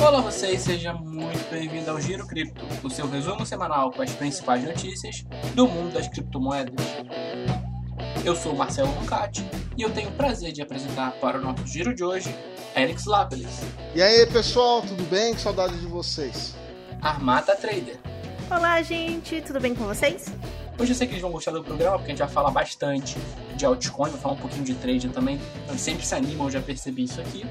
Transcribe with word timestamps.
Olá 0.00 0.20
vocês, 0.20 0.62
seja 0.62 0.94
muito 0.94 1.50
bem-vindo 1.50 1.90
ao 1.90 2.00
Giro 2.00 2.24
Cripto, 2.26 2.64
o 2.84 2.88
seu 2.88 3.10
resumo 3.10 3.44
semanal 3.44 3.90
com 3.90 4.00
as 4.00 4.12
principais 4.12 4.62
notícias 4.62 5.24
do 5.54 5.66
mundo 5.66 5.92
das 5.92 6.06
criptomoedas. 6.06 6.86
Eu 8.24 8.36
sou 8.36 8.52
o 8.52 8.56
Marcelo 8.56 8.88
Lucati 9.00 9.44
e 9.76 9.82
eu 9.82 9.90
tenho 9.90 10.08
o 10.08 10.12
prazer 10.12 10.52
de 10.52 10.62
apresentar 10.62 11.12
para 11.20 11.38
o 11.38 11.42
nosso 11.42 11.66
giro 11.66 11.92
de 11.92 12.04
hoje 12.04 12.32
Alex 12.76 13.06
Lapelis. 13.06 13.60
E 13.94 14.00
aí 14.00 14.24
pessoal, 14.26 14.82
tudo 14.82 15.02
bem? 15.10 15.34
Que 15.34 15.40
saudade 15.40 15.78
de 15.78 15.86
vocês. 15.86 16.54
Armata 17.02 17.56
Trader. 17.56 17.98
Olá 18.50 18.80
gente, 18.82 19.42
tudo 19.42 19.60
bem 19.60 19.74
com 19.74 19.84
vocês? 19.84 20.32
Hoje 20.78 20.92
eu 20.92 20.96
sei 20.96 21.08
que 21.08 21.14
eles 21.14 21.22
vão 21.22 21.32
gostar 21.32 21.50
do 21.50 21.62
programa, 21.62 21.98
porque 21.98 22.12
a 22.12 22.14
gente 22.14 22.24
vai 22.24 22.28
falar 22.28 22.52
bastante 22.52 23.18
de 23.56 23.66
altcoin, 23.66 24.10
vai 24.10 24.20
falar 24.20 24.34
um 24.34 24.38
pouquinho 24.38 24.64
de 24.64 24.74
trade 24.74 25.08
também. 25.08 25.40
Eles 25.68 25.80
sempre 25.80 26.06
se 26.06 26.14
animam, 26.14 26.46
eu 26.46 26.52
já 26.52 26.62
percebi 26.62 27.02
isso 27.02 27.20
aqui. 27.20 27.44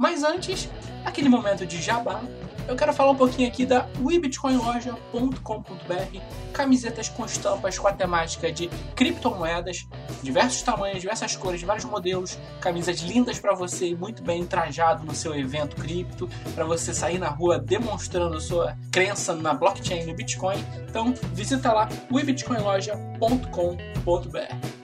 Mas 0.00 0.24
antes, 0.24 0.68
aquele 1.04 1.28
momento 1.28 1.64
de 1.66 1.82
jabá, 1.82 2.22
eu 2.66 2.74
quero 2.74 2.90
falar 2.90 3.10
um 3.10 3.16
pouquinho 3.16 3.46
aqui 3.46 3.66
da 3.66 3.86
webitcoinloja.com.br, 4.00 6.20
camisetas 6.54 7.10
com 7.10 7.26
estampas 7.26 7.78
com 7.78 7.86
a 7.86 7.92
temática 7.92 8.50
de 8.50 8.68
criptomoedas, 8.96 9.86
diversos 10.22 10.62
tamanhos, 10.62 11.02
diversas 11.02 11.36
cores, 11.36 11.60
vários 11.60 11.84
modelos, 11.84 12.38
camisas 12.62 13.00
lindas 13.00 13.38
para 13.38 13.54
você 13.54 13.88
e 13.88 13.94
muito 13.94 14.22
bem 14.22 14.46
trajado 14.46 15.04
no 15.04 15.14
seu 15.14 15.38
evento 15.38 15.76
cripto, 15.76 16.30
para 16.54 16.64
você 16.64 16.94
sair 16.94 17.18
na 17.18 17.28
rua 17.28 17.58
demonstrando 17.58 18.40
sua 18.40 18.74
crença 18.90 19.34
na 19.34 19.52
blockchain, 19.52 20.06
no 20.06 20.14
Bitcoin. 20.14 20.64
Então, 20.88 21.12
visita 21.34 21.74
lá 21.74 21.90
webitcoinloja.com.br. 22.10 24.79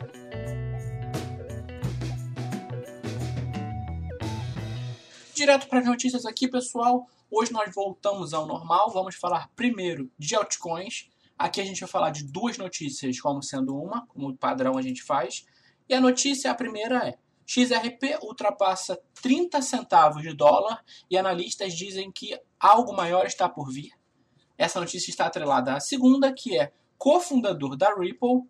Direto 5.36 5.68
para 5.68 5.80
as 5.80 5.84
notícias 5.84 6.24
aqui, 6.24 6.48
pessoal. 6.48 7.06
Hoje 7.30 7.52
nós 7.52 7.70
voltamos 7.74 8.32
ao 8.32 8.46
normal. 8.46 8.90
Vamos 8.90 9.16
falar 9.16 9.50
primeiro 9.54 10.10
de 10.18 10.34
altcoins. 10.34 11.10
Aqui 11.36 11.60
a 11.60 11.64
gente 11.64 11.80
vai 11.80 11.88
falar 11.90 12.08
de 12.08 12.24
duas 12.24 12.56
notícias, 12.56 13.20
como 13.20 13.42
sendo 13.42 13.76
uma, 13.76 14.06
como 14.06 14.34
padrão 14.34 14.78
a 14.78 14.80
gente 14.82 15.02
faz. 15.02 15.44
E 15.86 15.92
a 15.92 16.00
notícia, 16.00 16.50
a 16.50 16.54
primeira 16.54 17.06
é: 17.06 17.18
XRP 17.44 18.16
ultrapassa 18.22 18.98
30 19.20 19.60
centavos 19.60 20.22
de 20.22 20.32
dólar 20.32 20.82
e 21.10 21.18
analistas 21.18 21.74
dizem 21.74 22.10
que 22.10 22.40
algo 22.58 22.96
maior 22.96 23.26
está 23.26 23.46
por 23.46 23.70
vir. 23.70 23.92
Essa 24.56 24.80
notícia 24.80 25.10
está 25.10 25.26
atrelada 25.26 25.74
à 25.74 25.80
segunda, 25.80 26.32
que 26.32 26.58
é 26.58 26.72
cofundador 26.96 27.76
da 27.76 27.94
Ripple, 27.94 28.40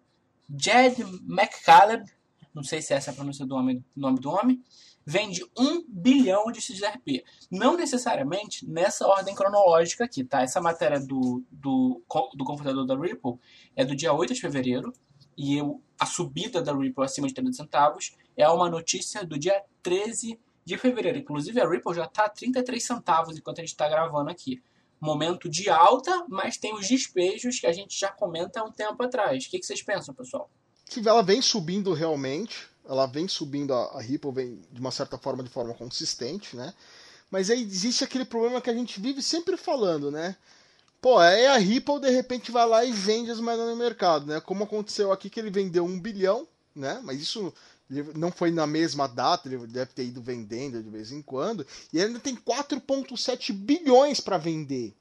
Jed 0.48 1.02
McCaleb, 1.28 2.08
não 2.54 2.62
sei 2.62 2.80
se 2.80 2.94
essa 2.94 3.10
é 3.10 3.12
a 3.12 3.14
pronúncia 3.14 3.44
do 3.44 3.56
nome, 3.56 3.84
nome 3.94 4.20
do 4.20 4.30
homem, 4.30 4.62
vende 5.06 5.46
1 5.56 5.84
bilhão 5.86 6.50
de 6.50 6.60
XRP. 6.60 7.24
Não 7.48 7.76
necessariamente 7.76 8.66
nessa 8.68 9.06
ordem 9.06 9.36
cronológica 9.36 10.04
aqui, 10.04 10.24
tá? 10.24 10.42
Essa 10.42 10.60
matéria 10.60 10.98
do, 10.98 11.44
do, 11.50 12.02
do 12.34 12.44
computador 12.44 12.84
da 12.84 12.98
Ripple 12.98 13.38
é 13.76 13.84
do 13.84 13.94
dia 13.94 14.12
8 14.12 14.34
de 14.34 14.40
fevereiro 14.40 14.92
e 15.38 15.56
eu, 15.56 15.80
a 16.00 16.04
subida 16.04 16.60
da 16.60 16.74
Ripple 16.74 17.04
acima 17.04 17.28
de 17.28 17.34
30 17.34 17.52
centavos 17.52 18.16
é 18.36 18.48
uma 18.48 18.68
notícia 18.68 19.24
do 19.24 19.38
dia 19.38 19.62
13 19.80 20.40
de 20.64 20.76
fevereiro. 20.76 21.18
Inclusive 21.18 21.60
a 21.60 21.68
Ripple 21.68 21.94
já 21.94 22.04
está 22.04 22.24
a 22.24 22.28
33 22.28 22.82
centavos 22.84 23.38
enquanto 23.38 23.60
a 23.60 23.62
gente 23.62 23.70
está 23.70 23.88
gravando 23.88 24.28
aqui. 24.28 24.60
Momento 25.00 25.48
de 25.48 25.70
alta, 25.70 26.26
mas 26.28 26.56
tem 26.56 26.74
os 26.74 26.88
despejos 26.88 27.60
que 27.60 27.66
a 27.66 27.72
gente 27.72 27.96
já 27.96 28.10
comenta 28.10 28.60
há 28.60 28.64
um 28.64 28.72
tempo 28.72 29.00
atrás. 29.04 29.44
O 29.44 29.50
que, 29.50 29.60
que 29.60 29.66
vocês 29.66 29.82
pensam, 29.82 30.12
pessoal? 30.14 30.50
Ela 31.04 31.22
vem 31.22 31.42
subindo 31.42 31.92
realmente 31.92 32.68
ela 32.88 33.06
vem 33.06 33.28
subindo, 33.28 33.74
a, 33.74 33.98
a 33.98 34.00
Ripple 34.00 34.32
vem 34.32 34.60
de 34.70 34.80
uma 34.80 34.90
certa 34.90 35.18
forma 35.18 35.42
de 35.42 35.50
forma 35.50 35.74
consistente, 35.74 36.56
né? 36.56 36.72
Mas 37.30 37.50
aí 37.50 37.62
existe 37.62 38.04
aquele 38.04 38.24
problema 38.24 38.60
que 38.60 38.70
a 38.70 38.74
gente 38.74 39.00
vive 39.00 39.22
sempre 39.22 39.56
falando, 39.56 40.10
né? 40.10 40.36
Pô, 41.00 41.18
aí 41.18 41.46
a 41.46 41.56
Ripple 41.56 42.00
de 42.00 42.10
repente 42.10 42.50
vai 42.50 42.66
lá 42.66 42.84
e 42.84 42.92
vende 42.92 43.30
as 43.30 43.40
moedas 43.40 43.68
no 43.68 43.76
mercado, 43.76 44.26
né? 44.26 44.40
Como 44.40 44.64
aconteceu 44.64 45.12
aqui 45.12 45.28
que 45.28 45.38
ele 45.38 45.50
vendeu 45.50 45.84
um 45.84 46.00
bilhão, 46.00 46.46
né? 46.74 47.00
Mas 47.02 47.20
isso 47.20 47.52
não 48.14 48.32
foi 48.32 48.50
na 48.50 48.66
mesma 48.66 49.06
data, 49.06 49.48
ele 49.48 49.66
deve 49.66 49.92
ter 49.92 50.04
ido 50.04 50.20
vendendo 50.20 50.82
de 50.82 50.90
vez 50.90 51.12
em 51.12 51.22
quando. 51.22 51.66
E 51.92 52.00
ainda 52.00 52.18
tem 52.18 52.34
4,7 52.34 53.52
bilhões 53.52 54.20
para 54.20 54.38
vender 54.38 54.94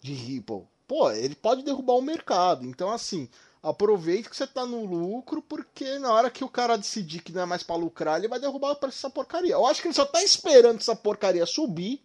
de 0.00 0.12
Ripple. 0.12 0.62
Pô, 0.86 1.10
ele 1.10 1.34
pode 1.34 1.62
derrubar 1.62 1.94
o 1.94 2.02
mercado. 2.02 2.64
Então, 2.64 2.90
assim, 2.90 3.28
aproveite 3.68 4.30
que 4.30 4.36
você 4.36 4.46
tá 4.46 4.64
no 4.64 4.84
lucro, 4.84 5.42
porque 5.42 5.98
na 5.98 6.12
hora 6.12 6.30
que 6.30 6.44
o 6.44 6.48
cara 6.48 6.78
decidir 6.78 7.20
que 7.20 7.32
não 7.32 7.42
é 7.42 7.46
mais 7.46 7.62
para 7.62 7.76
lucrar, 7.76 8.18
ele 8.18 8.28
vai 8.28 8.38
derrubar 8.38 8.72
o 8.72 8.76
preço 8.76 8.98
dessa 8.98 9.10
porcaria. 9.10 9.54
Eu 9.54 9.66
acho 9.66 9.82
que 9.82 9.88
ele 9.88 9.94
só 9.94 10.04
tá 10.04 10.22
esperando 10.22 10.78
essa 10.78 10.94
porcaria 10.94 11.44
subir. 11.44 12.00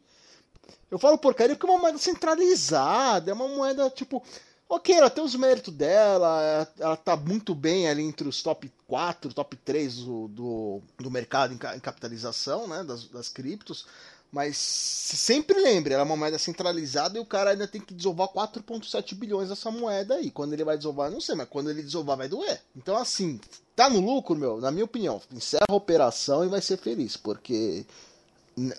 Eu 0.89 0.97
falo 0.97 1.17
porcaria 1.17 1.55
porque 1.55 1.69
é 1.69 1.73
uma 1.73 1.81
moeda 1.81 1.97
centralizada, 1.97 3.31
é 3.31 3.33
uma 3.33 3.47
moeda 3.47 3.89
tipo. 3.89 4.23
Ok, 4.67 4.95
ela 4.95 5.09
tem 5.09 5.21
os 5.21 5.35
méritos 5.35 5.73
dela, 5.73 6.65
ela 6.79 6.95
tá 6.95 7.17
muito 7.17 7.53
bem 7.53 7.89
ali 7.89 8.03
entre 8.03 8.25
os 8.25 8.41
top 8.41 8.71
4, 8.87 9.33
top 9.33 9.57
3 9.57 9.95
do, 9.97 10.27
do, 10.29 10.81
do 10.97 11.11
mercado 11.11 11.53
em, 11.53 11.57
capitalização, 11.57 12.67
né, 12.67 12.81
das, 12.81 13.03
das 13.09 13.27
criptos. 13.27 13.85
Mas 14.31 14.55
sempre 14.55 15.59
lembre, 15.61 15.93
ela 15.93 16.03
é 16.03 16.05
uma 16.05 16.15
moeda 16.15 16.39
centralizada 16.39 17.17
e 17.17 17.21
o 17.21 17.25
cara 17.25 17.49
ainda 17.49 17.67
tem 17.67 17.81
que 17.81 17.93
desovar 17.93 18.29
4,7 18.29 19.13
bilhões 19.13 19.49
dessa 19.49 19.69
moeda 19.69 20.15
aí. 20.15 20.31
Quando 20.31 20.53
ele 20.53 20.63
vai 20.63 20.77
desovar, 20.77 21.11
não 21.11 21.19
sei, 21.19 21.35
mas 21.35 21.49
quando 21.49 21.69
ele 21.69 21.83
desovar 21.83 22.15
vai 22.15 22.29
doer. 22.29 22.61
Então, 22.73 22.95
assim, 22.95 23.41
tá 23.75 23.89
no 23.89 23.99
lucro, 23.99 24.33
meu, 24.33 24.61
na 24.61 24.71
minha 24.71 24.85
opinião, 24.85 25.21
encerra 25.33 25.65
a 25.67 25.75
operação 25.75 26.45
e 26.45 26.47
vai 26.47 26.61
ser 26.61 26.77
feliz, 26.77 27.17
porque 27.17 27.85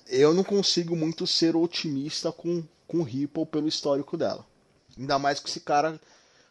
eu 0.09 0.33
não 0.33 0.43
consigo 0.43 0.97
muito 0.97 1.27
ser 1.27 1.55
otimista 1.55 2.33
com, 2.33 2.65
com 2.87 3.03
Ripple 3.03 3.45
pelo 3.45 3.69
histórico 3.69 4.17
dela. 4.17 4.47
Ainda 4.99 5.19
mais 5.19 5.39
com 5.39 5.49
esse 5.49 5.61
cara, 5.61 6.01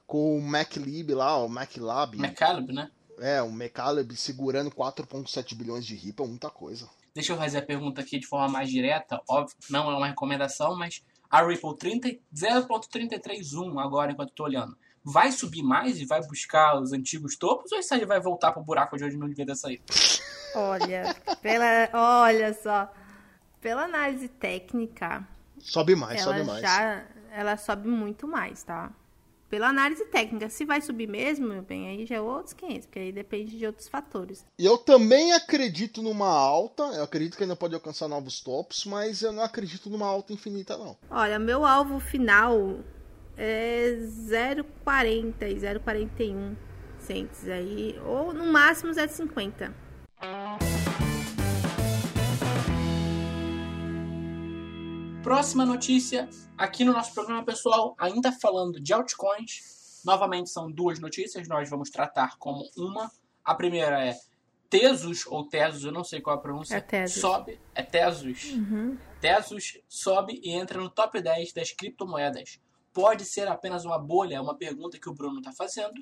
com 0.06 0.38
o 0.38 0.42
MacLib 0.42 1.16
lá, 1.16 1.38
o 1.38 1.50
MacLab. 1.50 2.18
MacLab, 2.18 2.72
né? 2.72 2.92
É, 3.18 3.42
o 3.42 3.52
MacLab 3.52 4.16
segurando 4.16 4.70
4,7 4.70 5.56
bilhões 5.56 5.86
de 5.86 5.96
Ripple 5.96 6.26
é 6.26 6.30
muita 6.30 6.52
coisa. 6.52 6.88
Deixa 7.14 7.34
eu 7.34 7.38
fazer 7.38 7.58
a 7.58 7.62
pergunta 7.62 8.02
aqui 8.02 8.20
de 8.20 8.26
forma 8.26 8.48
mais 8.48 8.70
direta. 8.70 9.22
Óbvio, 9.30 9.56
não 9.70 9.92
é 9.92 9.96
uma 9.96 10.08
recomendação, 10.08 10.78
mas 10.78 11.04
a 11.30 11.46
Ripple 11.46 11.76
0.331 12.34 13.84
agora, 13.84 14.12
enquanto 14.12 14.30
estou 14.30 14.46
olhando, 14.46 14.78
vai 15.04 15.32
subir 15.32 15.64
mais 15.64 16.00
e 16.00 16.06
vai 16.06 16.22
buscar 16.26 16.80
os 16.80 16.94
antigos 16.94 17.36
topos 17.36 17.72
ou 17.72 17.80
isso 17.80 17.94
aí 17.94 18.06
vai 18.06 18.20
voltar 18.20 18.52
para 18.52 18.62
o 18.62 18.66
buraco 18.66 18.98
de 18.98 19.06
onde 19.06 19.18
não 19.18 19.28
devia 19.28 19.56
sair? 19.56 19.82
Olha, 20.56 21.16
pela, 21.42 21.90
olha 22.24 22.54
só, 22.54 22.92
pela 23.60 23.84
análise 23.84 24.28
técnica, 24.28 25.28
sobe 25.60 25.96
mais, 25.96 26.22
sobe 26.22 26.44
mais. 26.44 26.62
Já, 26.62 27.06
ela 27.32 27.58
sobe 27.58 27.88
muito 27.88 28.28
mais, 28.28 28.64
tá? 28.64 28.92
Pela 29.52 29.68
análise 29.68 30.06
técnica. 30.06 30.50
Se 30.50 30.64
vai 30.64 30.82
subir 30.82 31.08
mesmo, 31.08 31.46
meu 31.46 31.62
bem, 31.62 31.90
aí 31.90 32.06
já 32.06 32.16
é 32.16 32.22
outros 32.22 32.54
500, 32.54 32.86
porque 32.88 33.00
aí 33.00 33.12
depende 33.12 33.58
de 33.58 33.68
outros 33.68 33.90
fatores. 33.90 34.46
Eu 34.58 34.78
também 34.78 35.34
acredito 35.34 36.02
numa 36.02 36.30
alta, 36.30 36.84
eu 36.84 37.04
acredito 37.04 37.36
que 37.36 37.44
ainda 37.44 37.56
pode 37.56 37.76
alcançar 37.76 38.08
novos 38.08 38.40
tops, 38.40 38.86
mas 38.86 39.22
eu 39.22 39.34
não 39.34 39.44
acredito 39.44 39.90
numa 39.90 40.08
alta 40.08 40.32
infinita, 40.32 40.78
não. 40.78 40.98
Olha, 41.10 41.38
meu 41.38 41.66
alvo 41.66 42.00
final 42.00 42.80
é 43.36 43.98
0,40 44.00 45.50
e 45.50 45.56
0,41 45.56 46.56
cents 46.98 47.48
aí, 47.50 48.00
ou 48.06 48.34
no 48.34 48.46
máximo 48.46 48.94
0,50. 48.94 49.74
Próxima 55.24 55.68
notícia 55.68 56.28
aqui 56.58 56.84
no 56.84 56.94
nosso 56.94 57.14
programa 57.14 57.46
pessoal, 57.46 57.96
ainda 58.00 58.32
falando 58.32 58.82
de 58.82 58.92
altcoins. 58.92 60.02
Novamente 60.04 60.50
são 60.50 60.72
duas 60.72 61.00
notícias, 61.00 61.48
nós 61.48 61.70
vamos 61.70 61.92
tratar 61.92 62.40
como 62.40 62.68
uma. 62.76 63.12
A 63.46 63.54
primeira 63.54 64.04
é 64.04 64.18
Tesos 64.68 65.28
ou 65.28 65.48
Tesos, 65.48 65.84
eu 65.84 65.92
não 65.92 66.04
sei 66.04 66.22
qual 66.22 66.36
é 66.36 66.40
a 66.40 66.42
pronúncia. 66.42 66.76
É 66.76 66.82
Tesos. 66.82 67.22
Sobe, 67.22 67.59
é 67.76 67.84
Tesos. 67.84 68.52
Uhum. 68.54 68.98
Tesos 69.20 69.78
sobe 69.88 70.41
e 70.44 70.52
entra 70.53 70.79
no 70.79 70.90
top 70.90 71.22
10 71.22 71.53
das 71.53 71.72
criptomoedas. 71.72 72.59
Pode 72.91 73.23
ser 73.23 73.47
apenas 73.47 73.85
uma 73.85 74.00
bolha? 74.00 74.38
É 74.38 74.41
uma 74.41 74.58
pergunta 74.58 75.00
que 75.00 75.09
o 75.09 75.14
Bruno 75.14 75.38
está 75.38 75.52
fazendo. 75.52 76.02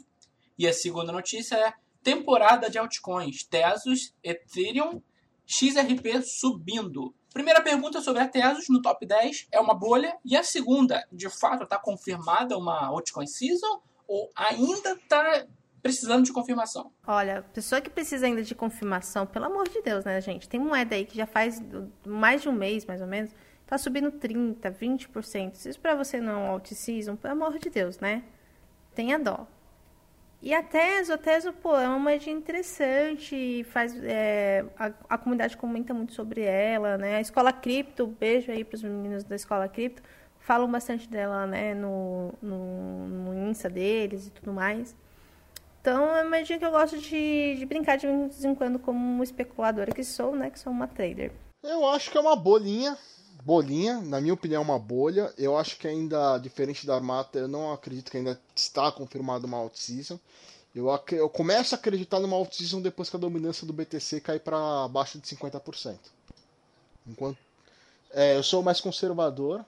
E 0.58 0.66
a 0.66 0.72
segunda 0.72 1.12
notícia 1.12 1.56
é 1.56 1.74
temporada 2.02 2.70
de 2.70 2.78
altcoins. 2.78 3.44
Tesos, 3.44 4.16
Ethereum, 4.24 5.02
XRP 5.46 6.22
subindo. 6.22 7.14
Primeira 7.34 7.62
pergunta 7.62 8.02
sobre 8.02 8.22
a 8.22 8.28
Tesos 8.28 8.70
no 8.70 8.82
top 8.82 9.06
10 9.06 9.48
é 9.52 9.60
uma 9.60 9.74
bolha. 9.74 10.18
E 10.26 10.36
a 10.36 10.44
segunda, 10.44 11.06
de 11.12 11.30
fato, 11.30 11.64
está 11.64 11.78
confirmada 11.78 12.58
uma 12.58 12.88
altcoin 12.88 13.28
season 13.28 13.82
ou 14.08 14.30
ainda 14.36 14.94
está 14.94 15.46
precisando 15.82 16.26
de 16.26 16.34
confirmação? 16.34 16.92
Olha, 17.06 17.44
pessoa 17.54 17.80
que 17.80 17.90
precisa 17.90 18.26
ainda 18.26 18.44
de 18.44 18.56
confirmação, 18.56 19.26
pelo 19.26 19.46
amor 19.46 19.70
de 19.70 19.82
Deus, 19.82 20.04
né, 20.04 20.20
gente? 20.20 20.50
Tem 20.50 20.60
moeda 20.60 20.96
aí 20.96 21.06
que 21.06 21.16
já 21.16 21.26
faz 21.26 21.62
mais 22.06 22.42
de 22.42 22.50
um 22.50 22.54
mês, 22.54 22.86
mais 22.86 23.02
ou 23.02 23.08
menos, 23.08 23.32
tá 23.66 23.78
subindo 23.78 24.12
30, 24.12 24.72
20%. 24.72 25.56
Se 25.56 25.70
isso 25.70 25.80
para 25.80 25.96
você 25.96 26.20
não 26.20 26.34
é 26.34 26.36
um 26.38 26.52
alt 26.52 26.72
season, 26.74 27.16
pelo 27.16 27.34
amor 27.34 27.58
de 27.60 27.70
Deus, 27.70 28.00
né? 28.00 28.24
Tenha 28.94 29.18
dó. 29.18 29.48
E 30.42 30.54
a 30.54 30.64
Teso, 30.64 31.14
a 31.14 31.18
Teso, 31.18 31.52
pô, 31.52 31.78
é 31.78 31.88
uma 31.88 32.00
moedinha 32.00 32.36
interessante, 32.36 33.66
faz, 33.66 33.94
é, 34.04 34.64
a, 34.78 34.92
a, 35.10 35.18
comunidade 35.18 35.58
comenta 35.58 35.94
muito 35.94 36.14
sobre 36.14 36.42
ela, 36.42 36.98
né? 36.98 37.18
A 37.18 37.22
Escola 37.22 37.52
Cripto, 37.52 38.08
beijo 38.08 38.50
aí 38.50 38.64
para 38.64 38.78
os 38.78 38.84
meninos 38.84 39.26
da 39.26 39.36
Escola 39.36 39.68
Cripto, 39.68 40.02
falam 40.40 40.72
bastante 40.72 41.10
dela, 41.10 41.46
né, 41.46 41.74
no, 41.74 42.34
no, 42.42 43.08
no 43.08 43.50
Insta 43.50 43.70
deles 43.70 44.28
e 44.28 44.32
tudo 44.32 44.54
mais. 44.54 44.96
Então, 45.82 46.16
é 46.16 46.22
uma 46.22 46.30
moedinha 46.30 46.58
que 46.58 46.66
eu 46.66 46.72
gosto 46.72 46.98
de, 46.98 47.56
de 47.58 47.66
brincar 47.66 47.98
de 47.98 48.08
vez 48.08 48.46
em 48.46 48.56
quando 48.56 48.80
como 48.80 49.22
especuladora 49.22 49.92
que 49.92 50.04
sou, 50.04 50.36
né, 50.36 50.50
que 50.50 50.60
sou 50.60 50.72
uma 50.72 50.88
trader. 50.88 51.34
Eu 51.62 51.86
acho 51.86 52.10
que 52.10 52.18
é 52.18 52.22
uma 52.22 52.36
bolinha, 52.38 52.98
bolinha, 53.50 54.00
na 54.02 54.22
minha 54.22 54.36
opinião, 54.36 54.62
é 54.62 54.64
uma 54.64 54.78
bolha. 54.78 55.34
Eu 55.36 55.58
acho 55.58 55.76
que 55.80 55.88
ainda, 55.88 56.38
diferente 56.38 56.86
da 56.86 56.94
Armata, 56.94 57.40
eu 57.40 57.48
não 57.48 57.74
acredito 57.74 58.12
que 58.12 58.18
ainda 58.18 58.40
está 58.56 58.92
confirmado 58.92 59.48
uma 59.48 59.58
out-season. 59.58 60.20
Eu, 60.76 60.88
eu 61.14 61.28
começo 61.28 61.74
a 61.74 61.78
acreditar 61.80 62.20
numa 62.20 62.38
out-season 62.38 62.80
depois 62.80 63.10
que 63.10 63.16
a 63.16 63.20
dominância 63.20 63.66
do 63.66 63.74
BTC 63.74 64.22
cai 64.22 64.38
para 64.38 64.86
abaixo 64.86 65.18
de 65.18 65.28
50%. 65.36 65.98
Enquanto, 67.08 67.40
é, 68.12 68.38
eu 68.38 68.44
sou 68.44 68.62
mais 68.62 68.80
conservador, 68.80 69.66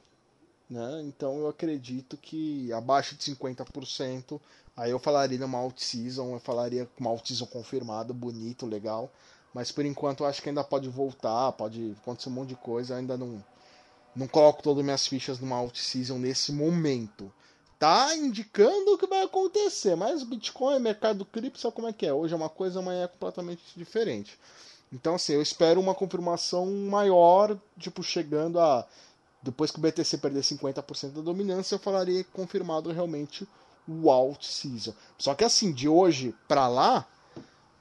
né? 0.70 1.02
então 1.04 1.40
eu 1.40 1.48
acredito 1.48 2.16
que 2.18 2.72
abaixo 2.74 3.16
de 3.16 3.24
50%, 3.36 4.40
aí 4.78 4.92
eu 4.92 5.00
falaria 5.00 5.40
numa 5.40 5.58
out-season, 5.58 6.34
eu 6.34 6.40
falaria 6.40 6.88
uma 7.00 7.10
out-season 7.10 7.48
confirmada, 7.48 8.14
bonito, 8.14 8.68
legal. 8.68 9.12
Mas 9.52 9.72
por 9.72 9.84
enquanto 9.84 10.20
eu 10.20 10.28
acho 10.28 10.40
que 10.40 10.50
ainda 10.50 10.64
pode 10.64 10.88
voltar, 10.88 11.52
pode 11.54 11.96
acontecer 12.00 12.30
um 12.30 12.34
monte 12.34 12.50
de 12.50 12.56
coisa, 12.56 12.96
ainda 12.96 13.18
não 13.18 13.44
não 14.16 14.28
coloco 14.28 14.62
todas 14.64 14.80
as 14.80 14.86
minhas 14.86 15.08
fichas 15.08 15.40
numa 15.40 15.58
out-season 15.58 16.18
nesse 16.18 16.52
momento. 16.52 17.32
Tá 17.80 18.16
indicando 18.16 18.94
o 18.94 18.98
que 18.98 19.08
vai 19.08 19.24
acontecer, 19.24 19.96
mas 19.96 20.24
Bitcoin, 20.24 20.80
mercado 20.80 21.26
cripto, 21.26 21.60
sabe 21.60 21.76
como 21.76 21.88
é 21.88 21.94
que 21.94 22.06
é? 22.06 22.14
Hoje 22.14 22.34
é 22.34 22.38
uma 22.38 22.50
coisa, 22.50 22.80
amanhã 22.80 23.06
é 23.06 23.08
completamente 23.08 23.64
diferente. 23.76 24.38
Então, 24.94 25.16
assim, 25.16 25.34
eu 25.34 25.42
espero 25.42 25.80
uma 25.80 25.96
confirmação 25.96 26.66
maior, 26.68 27.58
tipo, 27.80 28.04
chegando 28.04 28.60
a. 28.60 28.86
Depois 29.42 29.72
que 29.72 29.80
o 29.80 29.82
BTC 29.82 30.20
perder 30.20 30.44
50% 30.44 31.14
da 31.14 31.22
dominância, 31.22 31.74
eu 31.74 31.80
falaria 31.80 32.24
confirmado 32.26 32.92
realmente 32.92 33.48
o 33.88 34.12
alt 34.12 34.44
season. 34.44 34.94
Só 35.18 35.34
que 35.34 35.44
assim, 35.44 35.72
de 35.72 35.88
hoje 35.88 36.36
para 36.48 36.68
lá, 36.68 37.08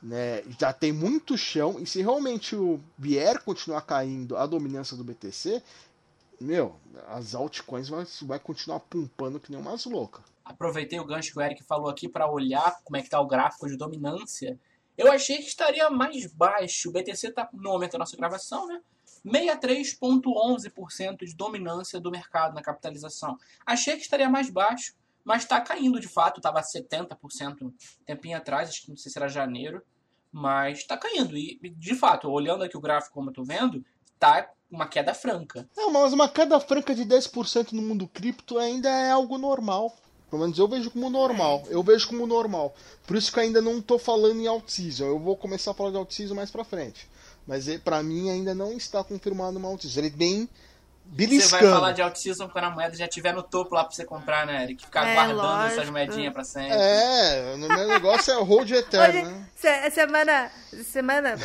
né, 0.03 0.43
já 0.59 0.73
tem 0.73 0.93
muito 0.93 1.37
chão, 1.37 1.77
e 1.79 1.87
se 1.87 2.01
realmente 2.01 2.57
o 2.57 2.81
vier 2.97 3.43
continuar 3.43 3.83
caindo 3.83 4.37
a 4.37 4.47
dominância 4.47 4.97
do 4.97 5.05
BTC, 5.05 5.63
meu, 6.41 6.81
as 7.09 7.35
altcoins 7.35 7.89
vai, 7.89 8.05
vai 8.23 8.41
continuar 8.41 8.81
pumpando 8.81 9.39
que 9.39 9.51
nem 9.51 9.61
umas 9.61 9.85
loucas. 9.85 10.25
Aproveitei 10.45 10.99
o 10.99 11.05
gancho 11.05 11.33
que 11.33 11.39
o 11.39 11.43
Eric 11.43 11.63
falou 11.63 11.89
aqui 11.89 12.09
para 12.09 12.31
olhar 12.31 12.81
como 12.83 12.97
é 12.97 13.03
que 13.03 13.11
tá 13.11 13.21
o 13.21 13.27
gráfico 13.27 13.69
de 13.69 13.77
dominância. 13.77 14.59
Eu 14.97 15.13
achei 15.13 15.37
que 15.37 15.45
estaria 15.45 15.89
mais 15.91 16.27
baixo. 16.33 16.89
O 16.89 16.93
BTC 16.93 17.29
está 17.29 17.49
no 17.53 17.71
momento 17.71 17.93
da 17.93 17.99
nossa 17.99 18.17
gravação, 18.17 18.67
né? 18.67 18.81
63,11% 19.25 21.25
de 21.25 21.35
dominância 21.35 21.99
do 22.01 22.11
mercado 22.11 22.55
na 22.55 22.63
capitalização. 22.63 23.39
Achei 23.67 23.97
que 23.97 24.03
estaria 24.03 24.29
mais 24.29 24.51
baixo, 24.51 24.95
mas 25.23 25.43
está 25.43 25.61
caindo 25.61 26.01
de 26.01 26.09
fato. 26.09 26.39
Estava 26.39 26.61
70% 26.61 27.63
um 27.63 27.73
tempinho 28.05 28.37
atrás, 28.37 28.71
acho 28.71 28.83
que 28.83 28.91
não 28.91 28.97
sei 28.97 29.13
se 29.13 29.19
era 29.19 29.29
janeiro, 29.29 29.81
mas 30.33 30.79
está 30.79 30.97
caindo. 30.97 31.37
E 31.37 31.61
de 31.77 31.95
fato, 31.95 32.29
olhando 32.31 32.65
aqui 32.65 32.77
o 32.77 32.81
gráfico 32.81 33.15
como 33.15 33.29
eu 33.29 33.33
estou 33.33 33.45
vendo, 33.45 33.85
tá 34.19 34.51
uma 34.71 34.87
queda 34.87 35.13
franca. 35.13 35.69
É, 35.77 35.91
mas 35.91 36.13
uma 36.13 36.29
queda 36.29 36.59
franca 36.61 36.95
de 36.95 37.05
10% 37.05 37.73
no 37.73 37.83
mundo 37.83 38.07
cripto 38.07 38.59
ainda 38.59 38.89
é 38.89 39.11
algo 39.11 39.37
normal. 39.37 39.95
Pelo 40.31 40.43
menos 40.43 40.59
eu 40.59 40.69
vejo 40.69 40.91
como 40.93 41.11
normal. 41.11 41.65
Eu 41.69 41.83
vejo 41.83 42.07
como 42.07 42.27
normal. 42.27 42.73
Por 43.07 43.17
isso 43.17 43.33
que 43.33 43.41
ainda 43.41 43.61
não 43.61 43.79
estou 43.79 43.99
falando 43.99 44.41
em 44.41 44.47
alt-season. 44.47 45.07
Eu 45.07 45.19
vou 45.19 45.37
começar 45.37 45.73
a 45.73 45.75
falar 45.75 45.91
de 45.91 45.97
alt-season 45.97 46.37
mais 46.37 46.51
pra 46.53 46.63
frente. 46.63 47.09
Mas 47.47 47.67
para 47.79 48.01
mim 48.01 48.31
ainda 48.31 48.55
não 48.55 48.73
está 48.73 49.03
confirmado 49.03 49.59
uma 49.59 49.69
alt-season. 49.69 49.99
Ele 49.99 50.11
bem 50.11 50.49
beliscando. 51.11 51.61
Você 51.61 51.67
vai 51.67 51.75
falar 51.75 51.93
de 51.93 52.03
alt-season 52.03 52.49
quando 52.49 52.65
a 52.65 52.71
moeda 52.71 52.97
já 52.97 53.07
estiver 53.07 53.35
no 53.35 53.43
topo 53.43 53.75
lá 53.75 53.85
pra 53.85 53.93
você 53.93 54.05
comprar, 54.05 54.47
né, 54.47 54.63
Eric? 54.65 54.85
Ficar 54.85 55.07
é, 55.07 55.15
guardando 55.15 55.37
lógico. 55.37 55.81
essas 55.81 55.91
moedinhas 55.91 56.33
pra 56.33 56.45
sempre. 56.45 56.77
É, 56.79 57.53
o 57.55 57.59
meu 57.59 57.89
negócio 57.89 58.33
é 58.33 58.39
o 58.39 58.45
hold 58.45 58.71
eterno, 58.71 59.21
Hoje, 59.21 59.23
né? 59.23 59.91
Semana, 59.91 60.51
semana, 60.85 61.39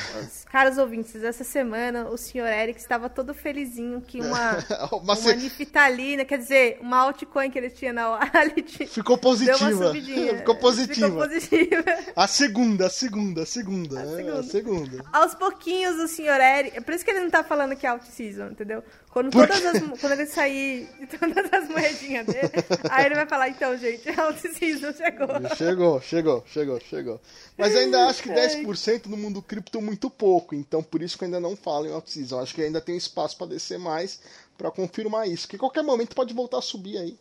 caros 0.50 0.78
ouvintes, 0.78 1.22
essa 1.22 1.44
semana 1.44 2.08
o 2.10 2.18
senhor 2.18 2.48
Eric 2.48 2.80
estava 2.80 3.10
todo 3.10 3.34
felizinho 3.34 4.02
que 4.02 4.22
uma, 4.22 4.58
uma, 4.92 5.14
uma 5.14 5.34
niftalina, 5.34 6.24
quer 6.24 6.38
dizer, 6.38 6.78
uma 6.80 7.00
altcoin 7.00 7.50
que 7.52 7.58
ele 7.58 7.70
tinha 7.70 7.92
na 7.92 8.12
wallet. 8.12 8.88
Ficou 8.88 9.18
positiva. 9.18 9.92
Ficou 10.38 10.56
positiva. 10.56 11.08
Ficou 11.08 11.28
positiva. 11.28 11.84
A 12.16 12.28
segunda, 12.28 12.88
a 12.88 12.90
segunda, 12.90 13.44
a 13.44 13.46
segunda. 13.46 14.00
A, 14.00 14.04
é, 14.04 14.16
segunda. 14.16 14.40
a 14.40 14.44
segunda. 14.44 15.06
Aos 15.12 15.36
pouquinhos 15.36 15.98
o 15.98 16.08
senhor 16.08 16.40
Eric. 16.40 16.78
É 16.78 16.82
por 16.82 16.94
isso 16.94 17.04
que 17.04 17.12
ele 17.12 17.22
não 17.22 17.30
tá 17.30 17.44
falando 17.44 17.76
que 17.76 17.86
é 17.86 17.90
alt-season, 17.90 18.48
entendeu? 18.48 18.84
Quando, 19.16 19.32
todas 19.32 19.66
as, 19.66 20.00
quando 20.02 20.12
ele 20.12 20.26
sair 20.26 20.90
de 21.00 21.08
todas 21.08 21.54
as 21.54 21.70
moedinhas 21.70 22.26
dele, 22.26 22.52
aí 22.92 23.06
ele 23.06 23.16
vai 23.16 23.26
falar, 23.26 23.48
então, 23.48 23.78
gente, 23.78 24.10
a 24.10 24.36
season 24.36 24.92
chegou. 24.92 25.56
Chegou, 25.56 26.02
chegou, 26.02 26.44
chegou, 26.46 26.80
chegou. 26.82 27.22
Mas 27.58 27.74
ainda 27.78 28.08
acho 28.08 28.22
que 28.22 28.30
10% 28.30 29.06
no 29.06 29.16
mundo 29.16 29.42
cripto 29.42 29.78
é 29.78 29.82
muito 29.82 30.10
pouco, 30.10 30.54
então 30.54 30.84
por 30.84 31.02
isso 31.02 31.18
que 31.18 31.24
eu 31.24 31.28
ainda 31.28 31.40
não 31.40 31.56
falo 31.56 31.88
em 31.88 31.94
out-season. 31.94 32.42
Acho 32.42 32.54
que 32.54 32.62
ainda 32.62 32.82
tem 32.82 32.98
espaço 32.98 33.38
para 33.38 33.48
descer 33.48 33.80
mais 33.80 34.20
para 34.58 34.70
confirmar 34.70 35.30
isso. 35.30 35.48
Que 35.48 35.58
qualquer 35.58 35.82
momento 35.82 36.14
pode 36.14 36.34
voltar 36.34 36.58
a 36.58 36.62
subir 36.62 36.98
aí. 36.98 37.18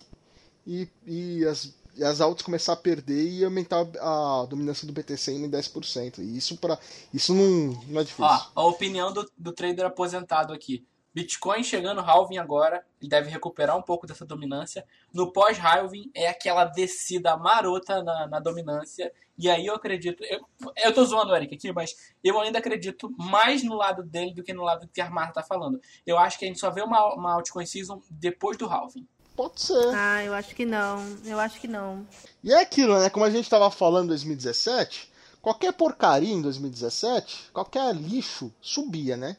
E, 0.67 0.89
e 1.07 1.45
as 1.45 1.73
e 1.97 2.03
as 2.03 2.21
altas 2.21 2.43
começar 2.43 2.73
a 2.73 2.77
perder 2.77 3.25
e 3.25 3.45
aumentar 3.45 3.87
a 4.01 4.47
dominância 4.51 4.85
do 4.85 4.93
BTC 4.93 5.31
em 5.31 5.49
10%. 5.49 6.19
E 6.19 6.37
isso 6.37 6.57
para 6.57 6.77
isso 7.13 7.33
não, 7.33 7.81
não 7.87 8.01
é 8.01 8.03
difícil. 8.03 8.25
Ó, 8.25 8.47
a 8.53 8.67
opinião 8.67 9.13
do, 9.13 9.31
do 9.39 9.53
trader 9.53 9.87
aposentado 9.87 10.53
aqui. 10.53 10.85
Bitcoin 11.15 11.63
chegando 11.63 12.01
halving 12.01 12.39
agora, 12.39 12.85
ele 13.01 13.09
deve 13.09 13.31
recuperar 13.31 13.77
um 13.77 13.83
pouco 13.83 14.05
dessa 14.05 14.27
dominância. 14.27 14.85
No 15.13 15.33
pós-halving 15.33 16.11
é 16.13 16.27
aquela 16.27 16.65
descida 16.65 17.37
marota 17.37 18.03
na, 18.03 18.27
na, 18.27 18.41
dominância. 18.41 19.13
E 19.39 19.49
aí 19.49 19.67
eu 19.67 19.77
acredito. 19.77 20.25
Eu, 20.25 20.41
eu 20.77 20.93
tô 20.93 21.05
zoando 21.05 21.31
o 21.31 21.37
Eric 21.37 21.55
aqui, 21.55 21.73
mas 21.73 21.95
eu 22.23 22.41
ainda 22.41 22.59
acredito 22.59 23.15
mais 23.17 23.63
no 23.63 23.77
lado 23.77 24.03
dele 24.03 24.35
do 24.35 24.43
que 24.43 24.53
no 24.53 24.65
lado 24.65 24.89
que 24.93 25.01
a 25.01 25.09
Marta 25.09 25.35
tá 25.35 25.43
falando. 25.45 25.81
Eu 26.05 26.19
acho 26.19 26.37
que 26.37 26.47
a 26.47 26.49
gente 26.49 26.59
só 26.59 26.71
vê 26.71 26.83
uma, 26.83 27.15
uma 27.15 27.35
altcoin 27.35 27.65
season 27.65 28.03
depois 28.11 28.59
do 28.59 28.67
halving. 28.67 29.07
Pode 29.37 29.61
ser. 29.61 29.95
Ah, 29.95 30.23
eu 30.25 30.35
acho 30.35 30.55
que 30.55 30.65
não. 30.65 30.99
Eu 31.25 31.39
acho 31.39 31.61
que 31.61 31.69
não. 31.69 32.05
E 32.43 32.53
é 32.53 32.61
aquilo, 32.61 32.99
né? 32.99 33.09
Como 33.09 33.25
a 33.25 33.31
gente 33.31 33.49
tava 33.49 33.71
falando 33.71 34.07
em 34.07 34.09
2017, 34.09 35.13
qualquer 35.41 35.73
porcaria 35.73 36.33
em 36.33 36.43
2017, 36.43 37.51
qualquer 37.53 37.95
lixo 37.95 38.53
subia, 38.61 39.17
né? 39.17 39.37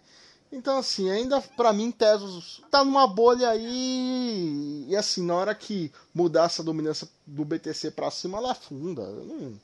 Então, 0.56 0.78
assim, 0.78 1.12
ainda 1.12 1.42
para 1.42 1.74
mim, 1.74 1.92
Tesos 1.92 2.64
tá 2.72 2.82
numa 2.82 3.06
bolha 3.06 3.50
aí. 3.50 4.86
E 4.88 4.96
assim, 4.96 5.26
na 5.26 5.36
hora 5.36 5.54
que 5.54 5.92
mudar 6.14 6.46
essa 6.46 6.64
dominância 6.64 7.10
do 7.28 7.44
BTC 7.44 7.92
para 7.92 8.10
cima, 8.10 8.38
ela 8.38 8.54
afunda. 8.54 9.02
Hum, 9.02 9.58